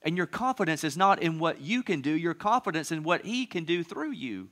And 0.04 0.16
your 0.16 0.28
confidence 0.28 0.84
is 0.84 0.96
not 0.96 1.22
in 1.22 1.40
what 1.40 1.62
you 1.62 1.82
can 1.82 2.02
do, 2.02 2.12
your 2.12 2.36
confidence 2.36 2.92
in 2.92 3.04
what 3.04 3.26
He 3.26 3.46
can 3.46 3.66
do 3.66 3.84
through 3.84 4.12
you. 4.12 4.50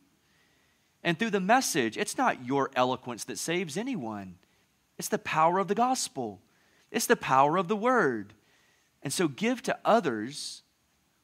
And 1.04 1.18
through 1.18 1.30
the 1.30 1.40
message, 1.40 1.98
it's 1.98 2.18
not 2.18 2.46
your 2.46 2.72
eloquence 2.76 3.24
that 3.26 3.38
saves 3.38 3.78
anyone, 3.78 4.36
it's 4.98 5.10
the 5.10 5.20
power 5.20 5.60
of 5.60 5.68
the 5.68 5.76
gospel. 5.76 6.42
It's 6.96 7.08
the 7.08 7.18
power 7.18 7.58
of 7.58 7.68
the 7.68 7.76
word. 7.76 8.34
And 9.04 9.12
so 9.12 9.28
give 9.28 9.62
to 9.64 9.78
others 9.84 10.64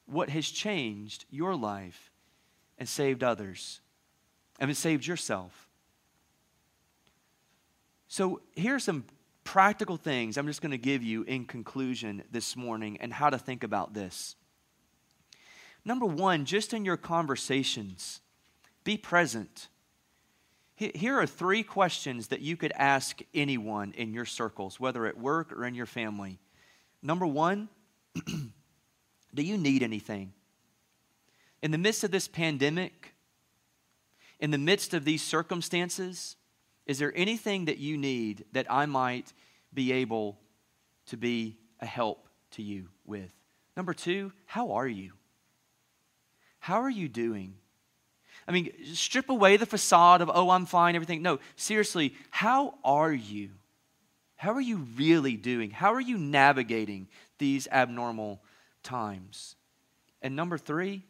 what 0.04 0.28
has 0.28 0.46
changed 0.46 1.24
your 1.30 1.56
life 1.56 2.10
and 2.76 2.86
saved 2.86 3.24
others. 3.24 3.80
and 4.60 4.68
mean, 4.68 4.74
saved 4.74 5.06
yourself. 5.06 5.66
So 8.06 8.42
here 8.54 8.74
are 8.74 8.78
some 8.78 9.06
practical 9.44 9.96
things 9.96 10.36
I'm 10.36 10.46
just 10.46 10.60
going 10.60 10.72
to 10.72 10.78
give 10.78 11.02
you 11.02 11.22
in 11.22 11.46
conclusion 11.46 12.22
this 12.30 12.54
morning 12.54 12.98
and 13.00 13.10
how 13.10 13.30
to 13.30 13.38
think 13.38 13.64
about 13.64 13.94
this. 13.94 14.36
Number 15.86 16.04
one, 16.04 16.44
just 16.44 16.74
in 16.74 16.84
your 16.84 16.98
conversations, 16.98 18.20
be 18.84 18.98
present. 18.98 19.68
Here 20.94 21.18
are 21.18 21.26
three 21.26 21.62
questions 21.62 22.28
that 22.28 22.40
you 22.40 22.56
could 22.56 22.72
ask 22.74 23.20
anyone 23.32 23.92
in 23.96 24.12
your 24.12 24.24
circles, 24.24 24.80
whether 24.80 25.06
at 25.06 25.16
work 25.16 25.52
or 25.52 25.64
in 25.64 25.74
your 25.74 25.86
family. 25.86 26.38
Number 27.02 27.26
one, 27.26 27.68
do 29.34 29.42
you 29.42 29.56
need 29.56 29.82
anything? 29.82 30.32
In 31.62 31.70
the 31.70 31.78
midst 31.78 32.02
of 32.02 32.10
this 32.10 32.26
pandemic, 32.26 33.14
in 34.40 34.50
the 34.50 34.58
midst 34.58 34.92
of 34.92 35.04
these 35.04 35.22
circumstances, 35.22 36.36
is 36.86 36.98
there 36.98 37.12
anything 37.14 37.66
that 37.66 37.78
you 37.78 37.96
need 37.96 38.44
that 38.52 38.66
I 38.68 38.86
might 38.86 39.32
be 39.72 39.92
able 39.92 40.38
to 41.06 41.16
be 41.16 41.58
a 41.80 41.86
help 41.86 42.26
to 42.52 42.62
you 42.62 42.88
with? 43.06 43.32
Number 43.76 43.94
two, 43.94 44.32
how 44.46 44.72
are 44.72 44.88
you? 44.88 45.12
How 46.58 46.82
are 46.82 46.90
you 46.90 47.08
doing? 47.08 47.54
I 48.46 48.52
mean, 48.52 48.72
strip 48.94 49.30
away 49.30 49.56
the 49.56 49.66
facade 49.66 50.20
of, 50.20 50.30
oh, 50.32 50.50
I'm 50.50 50.66
fine, 50.66 50.94
everything. 50.94 51.22
No, 51.22 51.38
seriously, 51.56 52.14
how 52.30 52.74
are 52.84 53.12
you? 53.12 53.50
How 54.36 54.52
are 54.52 54.60
you 54.60 54.88
really 54.96 55.36
doing? 55.36 55.70
How 55.70 55.94
are 55.94 56.00
you 56.00 56.18
navigating 56.18 57.08
these 57.38 57.68
abnormal 57.68 58.42
times? 58.82 59.54
And 60.20 60.34
number 60.34 60.58
three, 60.58 61.04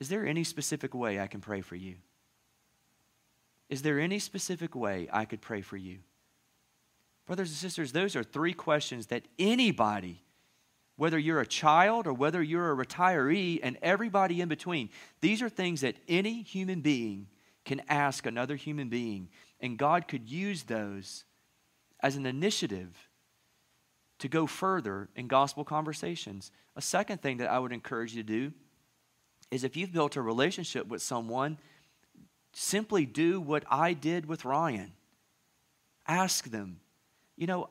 is 0.00 0.08
there 0.08 0.26
any 0.26 0.42
specific 0.42 0.94
way 0.94 1.20
I 1.20 1.28
can 1.28 1.40
pray 1.40 1.60
for 1.60 1.76
you? 1.76 1.94
Is 3.68 3.82
there 3.82 4.00
any 4.00 4.18
specific 4.18 4.74
way 4.74 5.08
I 5.12 5.24
could 5.24 5.40
pray 5.40 5.60
for 5.60 5.76
you? 5.76 5.98
Brothers 7.26 7.50
and 7.50 7.56
sisters, 7.56 7.92
those 7.92 8.16
are 8.16 8.22
three 8.22 8.52
questions 8.52 9.06
that 9.06 9.22
anybody 9.38 10.20
whether 10.96 11.18
you're 11.18 11.40
a 11.40 11.46
child 11.46 12.06
or 12.06 12.12
whether 12.12 12.42
you're 12.42 12.70
a 12.70 12.86
retiree 12.86 13.58
and 13.62 13.76
everybody 13.82 14.40
in 14.40 14.48
between. 14.48 14.90
These 15.20 15.42
are 15.42 15.48
things 15.48 15.80
that 15.80 15.96
any 16.08 16.42
human 16.42 16.80
being 16.80 17.26
can 17.64 17.82
ask 17.88 18.26
another 18.26 18.56
human 18.56 18.88
being, 18.88 19.28
and 19.60 19.78
God 19.78 20.06
could 20.06 20.28
use 20.28 20.64
those 20.64 21.24
as 22.00 22.16
an 22.16 22.26
initiative 22.26 23.08
to 24.18 24.28
go 24.28 24.46
further 24.46 25.08
in 25.16 25.26
gospel 25.26 25.64
conversations. 25.64 26.50
A 26.76 26.82
second 26.82 27.22
thing 27.22 27.38
that 27.38 27.50
I 27.50 27.58
would 27.58 27.72
encourage 27.72 28.14
you 28.14 28.22
to 28.22 28.26
do 28.26 28.52
is 29.50 29.64
if 29.64 29.76
you've 29.76 29.92
built 29.92 30.16
a 30.16 30.22
relationship 30.22 30.86
with 30.86 31.02
someone, 31.02 31.58
simply 32.52 33.06
do 33.06 33.40
what 33.40 33.64
I 33.70 33.92
did 33.92 34.26
with 34.26 34.44
Ryan. 34.44 34.92
Ask 36.06 36.50
them, 36.50 36.80
you 37.36 37.46
know, 37.46 37.70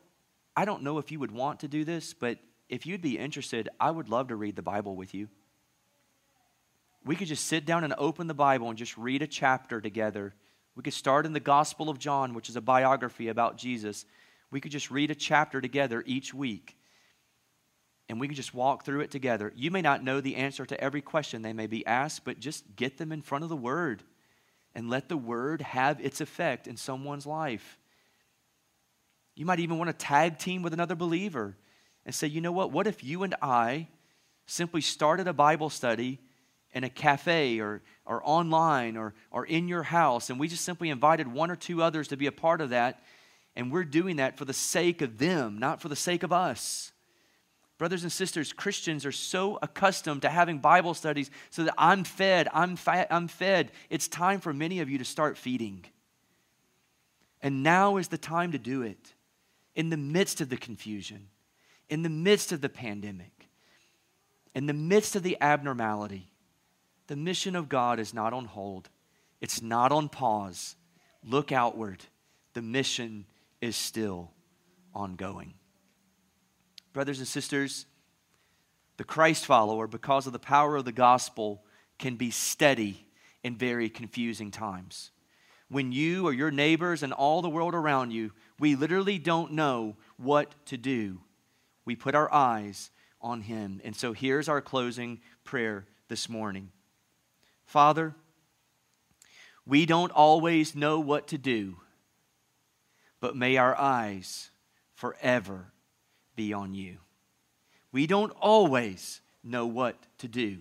I 0.56 0.66
don't 0.66 0.84
know 0.84 0.98
if 0.98 1.12
you 1.12 1.20
would 1.20 1.32
want 1.32 1.62
to 1.62 1.68
do 1.68 1.86
this, 1.86 2.14
but 2.14 2.38
if 2.74 2.88
you'd 2.88 3.04
be 3.04 3.20
interested, 3.20 3.70
I 3.80 3.92
would 3.92 4.10
love 4.10 4.30
to 4.30 4.36
read 4.36 4.56
the 4.56 4.64
Bible 4.64 4.96
with 4.96 5.14
you. 5.14 5.30
we 7.06 7.16
could 7.16 7.28
just 7.28 7.46
sit 7.46 7.66
down 7.66 7.84
and 7.84 7.94
open 8.00 8.26
the 8.26 8.34
Bible 8.34 8.70
and 8.70 8.78
just 8.78 8.98
read 8.98 9.22
a 9.22 9.28
chapter 9.28 9.80
together. 9.80 10.34
We 10.76 10.82
could 10.82 10.94
start 10.94 11.28
in 11.28 11.34
the 11.34 11.40
Gospel 11.40 11.88
of 11.90 12.00
John, 12.00 12.34
which 12.34 12.50
is 12.50 12.56
a 12.56 12.62
biography 12.62 13.28
about 13.28 13.58
Jesus. 13.58 14.06
We 14.50 14.60
could 14.60 14.72
just 14.72 14.90
read 14.90 15.12
a 15.12 15.16
chapter 15.16 15.62
together 15.62 16.04
each 16.08 16.34
week. 16.34 16.76
And 18.10 18.20
we 18.20 18.28
could 18.28 18.38
just 18.38 18.56
walk 18.56 18.86
through 18.86 19.02
it 19.02 19.12
together. 19.12 19.54
You 19.56 19.70
may 19.70 19.84
not 19.84 20.04
know 20.04 20.20
the 20.20 20.38
answer 20.38 20.66
to 20.66 20.82
every 20.82 21.02
question 21.02 21.44
they 21.44 21.54
may 21.54 21.68
be 21.68 21.86
asked, 21.86 22.26
but 22.26 22.40
just 22.40 22.76
get 22.76 22.98
them 22.98 23.12
in 23.12 23.22
front 23.22 23.44
of 23.44 23.50
the 23.50 23.56
Word 23.56 24.02
and 24.74 24.90
let 24.90 25.10
the 25.10 25.18
Word 25.18 25.62
have 25.62 26.00
its 26.02 26.22
effect 26.22 26.66
in 26.66 26.78
someone's 26.78 27.28
life. 27.28 27.78
You 29.36 29.46
might 29.46 29.60
even 29.60 29.78
want 29.78 29.90
to 29.90 30.06
tag 30.06 30.40
team 30.40 30.64
with 30.64 30.74
another 30.74 30.96
believer 30.96 31.56
and 32.06 32.14
say, 32.14 32.28
you 32.28 32.42
know 32.42 32.52
what? 32.52 32.72
What 32.72 32.88
if 32.88 33.04
you 33.04 33.24
and 33.24 33.36
I 33.42 33.88
simply 34.46 34.82
started 34.82 35.28
a 35.28 35.34
Bible 35.34 35.70
study 35.70 36.20
in 36.74 36.84
a 36.84 36.90
cafe 36.90 37.60
or, 37.60 37.82
or 38.06 38.22
online 38.24 38.98
or, 38.98 39.14
or 39.32 39.46
in 39.46 39.68
your 39.68 39.84
house, 39.84 40.30
and 40.30 40.40
we 40.40 40.48
just 40.48 40.66
simply 40.66 40.90
invited 40.90 41.28
one 41.28 41.52
or 41.52 41.56
two 41.56 41.82
others 41.82 42.08
to 42.10 42.18
be 42.18 42.28
a 42.28 42.32
part 42.32 42.62
of 42.62 42.72
that, 42.72 43.04
and 43.56 43.72
we're 43.72 43.84
doing 43.84 44.18
that 44.18 44.38
for 44.38 44.46
the 44.46 44.54
sake 44.54 45.02
of 45.02 45.18
them, 45.18 45.60
not 45.60 45.82
for 45.82 45.88
the 45.88 45.96
sake 45.96 46.24
of 46.24 46.34
us. 46.34 46.92
Brothers 47.78 48.04
and 48.04 48.12
sisters, 48.12 48.54
Christians 48.54 49.06
are 49.06 49.12
so 49.12 49.60
accustomed 49.62 50.22
to 50.22 50.30
having 50.30 50.60
Bible 50.60 50.94
studies 50.94 51.30
so 51.50 51.64
that 51.64 51.74
I'm 51.78 52.04
fed, 52.04 52.48
I'm, 52.54 52.78
I'm 52.88 53.28
fed. 53.28 53.72
It's 53.90 54.08
time 54.08 54.40
for 54.40 54.54
many 54.54 54.80
of 54.80 54.90
you 54.90 54.98
to 55.00 55.06
start 55.06 55.38
feeding. 55.38 55.86
And 57.42 57.62
now 57.62 57.98
is 57.98 58.08
the 58.08 58.18
time 58.18 58.54
to 58.54 58.58
do 58.58 58.84
it 58.84 59.14
in 59.76 59.90
the 59.90 59.98
midst 59.98 60.40
of 60.40 60.50
the 60.50 60.58
confusion, 60.58 61.28
in 61.90 62.02
the 62.02 62.10
midst 62.10 62.52
of 62.52 62.62
the 62.62 62.70
pandemic, 62.70 63.50
in 64.56 64.66
the 64.66 64.74
midst 64.74 65.16
of 65.16 65.24
the 65.24 65.38
abnormality. 65.42 66.30
The 67.08 67.16
mission 67.16 67.56
of 67.56 67.70
God 67.70 68.00
is 68.00 68.14
not 68.14 68.34
on 68.34 68.46
hold, 68.46 68.90
it's 69.42 69.62
not 69.62 69.92
on 69.92 70.10
pause. 70.10 70.76
Look 71.26 71.52
outward. 71.52 72.04
The 72.54 72.62
mission 72.62 73.26
is 73.62 73.76
still 73.76 74.32
ongoing. 74.94 75.54
Brothers 76.92 77.20
and 77.20 77.28
sisters, 77.28 77.86
the 78.98 79.04
Christ 79.04 79.46
follower, 79.46 79.88
because 79.88 80.28
of 80.28 80.34
the 80.34 80.40
power 80.40 80.76
of 80.76 80.86
the 80.86 80.92
gospel, 80.92 81.64
can 81.98 82.16
be 82.16 82.30
steady 82.30 83.08
in 83.44 83.56
very 83.56 83.90
confusing 83.90 84.52
times. 84.52 85.12
When 85.70 85.92
you 85.92 86.28
or 86.28 86.34
your 86.34 86.52
neighbors 86.52 87.02
and 87.02 87.14
all 87.14 87.42
the 87.42 87.50
world 87.50 87.74
around 87.74 88.12
you, 88.12 88.32
we 88.60 88.76
literally 88.76 89.18
don't 89.18 89.54
know 89.54 89.96
what 90.18 90.54
to 90.68 90.78
do, 90.78 91.22
we 91.86 91.96
put 91.96 92.16
our 92.16 92.32
eyes 92.34 92.92
on 93.22 93.42
Him. 93.42 93.82
And 93.84 93.96
so 93.96 94.14
here's 94.14 94.50
our 94.50 94.62
closing 94.62 95.22
prayer 95.44 95.86
this 96.08 96.30
morning 96.30 96.72
Father, 97.66 98.16
we 99.66 99.86
don't 99.86 100.12
always 100.12 100.76
know 100.76 101.00
what 101.00 101.28
to 101.30 101.38
do, 101.38 101.78
but 103.20 103.36
may 103.36 103.58
our 103.58 103.80
eyes 103.80 104.50
forever 104.94 105.72
be 106.36 106.54
on 106.54 106.74
you. 106.74 106.98
We 107.92 108.08
don't 108.08 108.34
always 108.42 109.22
know 109.44 109.66
what 109.66 109.96
to 110.20 110.28
do, 110.28 110.60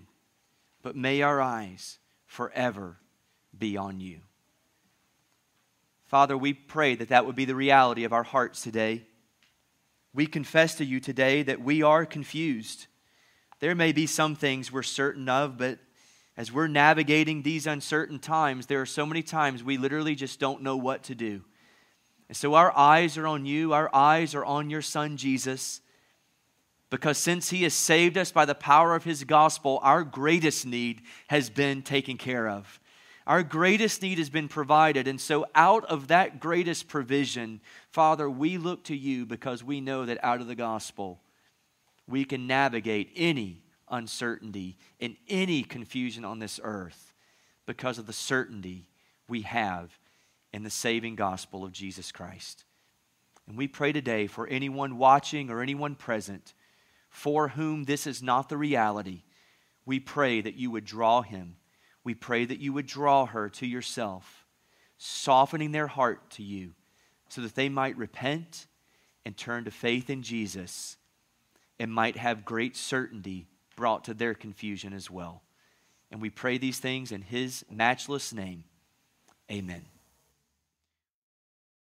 but 0.83 0.97
may 0.97 1.23
our 1.23 1.41
eyes 1.41 1.99
forever 2.27 2.99
be 3.57 3.77
on 3.77 4.01
you. 4.01 4.21
Father, 6.07 6.37
we 6.37 6.53
pray 6.53 6.95
that 6.95 7.09
that 7.09 7.25
would 7.25 7.37
be 7.37 7.47
the 7.47 7.55
reality 7.55 8.05
of 8.05 8.13
our 8.13 8.23
hearts 8.23 8.61
today. 8.61 9.07
We 10.15 10.27
confess 10.27 10.75
to 10.77 10.85
you 10.85 11.01
today 11.01 11.43
that 11.43 11.63
we 11.63 11.83
are 11.83 12.05
confused. 12.05 12.87
There 13.61 13.75
may 13.75 13.93
be 13.93 14.07
some 14.07 14.35
things 14.35 14.71
we're 14.71 14.83
certain 14.83 15.29
of, 15.29 15.57
but 15.57 15.79
as 16.37 16.51
we're 16.53 16.67
navigating 16.67 17.43
these 17.43 17.67
uncertain 17.67 18.19
times, 18.19 18.67
there 18.67 18.81
are 18.81 18.87
so 18.87 19.07
many 19.07 19.23
times 19.23 19.63
we 19.63 19.77
literally 19.77 20.15
just 20.15 20.41
don't 20.41 20.63
know 20.63 20.77
what 20.77 21.05
to 21.05 21.15
do. 21.15 21.43
And 22.29 22.37
so 22.37 22.55
our 22.55 22.77
eyes 22.77 23.19
are 23.19 23.27
on 23.27 23.47
you, 23.47 23.73
our 23.73 23.95
eyes 23.95 24.35
are 24.35 24.45
on 24.45 24.71
your 24.71 24.83
Son, 24.83 25.17
Jesus. 25.17 25.81
Because 26.91 27.19
since 27.19 27.51
He 27.51 27.63
has 27.63 27.75
saved 27.75 28.19
us 28.19 28.33
by 28.33 28.45
the 28.45 28.55
power 28.55 28.95
of 28.95 29.05
His 29.05 29.25
gospel, 29.25 29.81
our 29.83 30.03
greatest 30.05 30.67
need 30.67 31.03
has 31.29 31.49
been 31.49 31.83
taken 31.83 32.19
care 32.19 32.49
of. 32.49 32.81
Our 33.27 33.43
greatest 33.43 34.03
need 34.03 34.19
has 34.19 34.31
been 34.31 34.49
provided. 34.49 35.07
And 35.07 35.21
so, 35.21 35.47
out 35.55 35.85
of 35.85 36.09
that 36.09 36.41
greatest 36.41 36.89
provision, 36.89 37.61
Father, 37.91 38.29
we 38.29 38.59
look 38.59 38.85
to 38.85 38.97
you 38.97 39.27
because 39.27 39.63
we 39.63 39.81
know 39.81 40.05
that 40.07 40.19
out 40.23 40.41
of 40.41 40.49
the 40.49 40.55
gospel, 40.55 41.21
we 42.09 42.25
can 42.25 42.47
navigate 42.47 43.11
any 43.15 43.63
uncertainty 43.89 44.77
and 45.01 45.17
any 45.29 45.63
confusion 45.63 46.25
on 46.25 46.39
this 46.39 46.59
earth 46.63 47.15
because 47.67 47.99
of 47.99 48.07
the 48.07 48.13
certainty 48.13 48.87
we 49.29 49.43
have 49.43 49.99
in 50.53 50.63
the 50.65 50.71
saving 50.71 51.15
gospel 51.15 51.65
of 51.65 51.73
Jesus 51.73 52.11
Christ. 52.11 52.65
And 53.47 53.57
we 53.57 53.69
pray 53.69 53.93
today 53.93 54.27
for 54.27 54.47
anyone 54.47 54.99
watching 54.99 55.51
or 55.51 55.61
anyone 55.61 55.95
present 55.95 56.55
for 57.13 57.49
whom 57.49 57.85
this 57.85 58.07
is 58.07 58.23
not 58.23 58.49
the 58.49 58.57
reality, 58.57 59.23
we 59.85 60.01
pray 60.01 60.41
that 60.41 60.55
you 60.55 60.71
would 60.71 60.85
draw 60.85 61.21
him. 61.21 61.57
We 62.05 62.15
pray 62.15 62.45
that 62.45 62.61
you 62.61 62.73
would 62.73 62.87
draw 62.87 63.27
her 63.27 63.49
to 63.51 63.67
yourself, 63.67 64.47
softening 64.99 65.73
their 65.73 65.87
heart 65.87 66.31
to 66.33 66.43
you 66.43 66.73
so 67.29 67.41
that 67.41 67.55
they 67.55 67.69
might 67.69 67.97
repent 67.97 68.67
and 69.25 69.37
turn 69.37 69.65
to 69.65 69.71
faith 69.71 70.11
in 70.11 70.23
Jesus 70.23 70.97
and 71.79 71.93
might 71.93 72.17
have 72.17 72.45
great 72.45 72.77
certainty 72.77 73.47
brought 73.77 74.05
to 74.05 74.15
their 74.15 74.35
confusion 74.35 74.93
as 74.93 75.11
well. 75.11 75.43
And 76.11 76.21
we 76.21 76.29
pray 76.29 76.59
these 76.59 76.79
things 76.79 77.11
in 77.11 77.23
his 77.23 77.65
matchless 77.71 78.33
name. 78.33 78.65
Amen. 79.51 79.92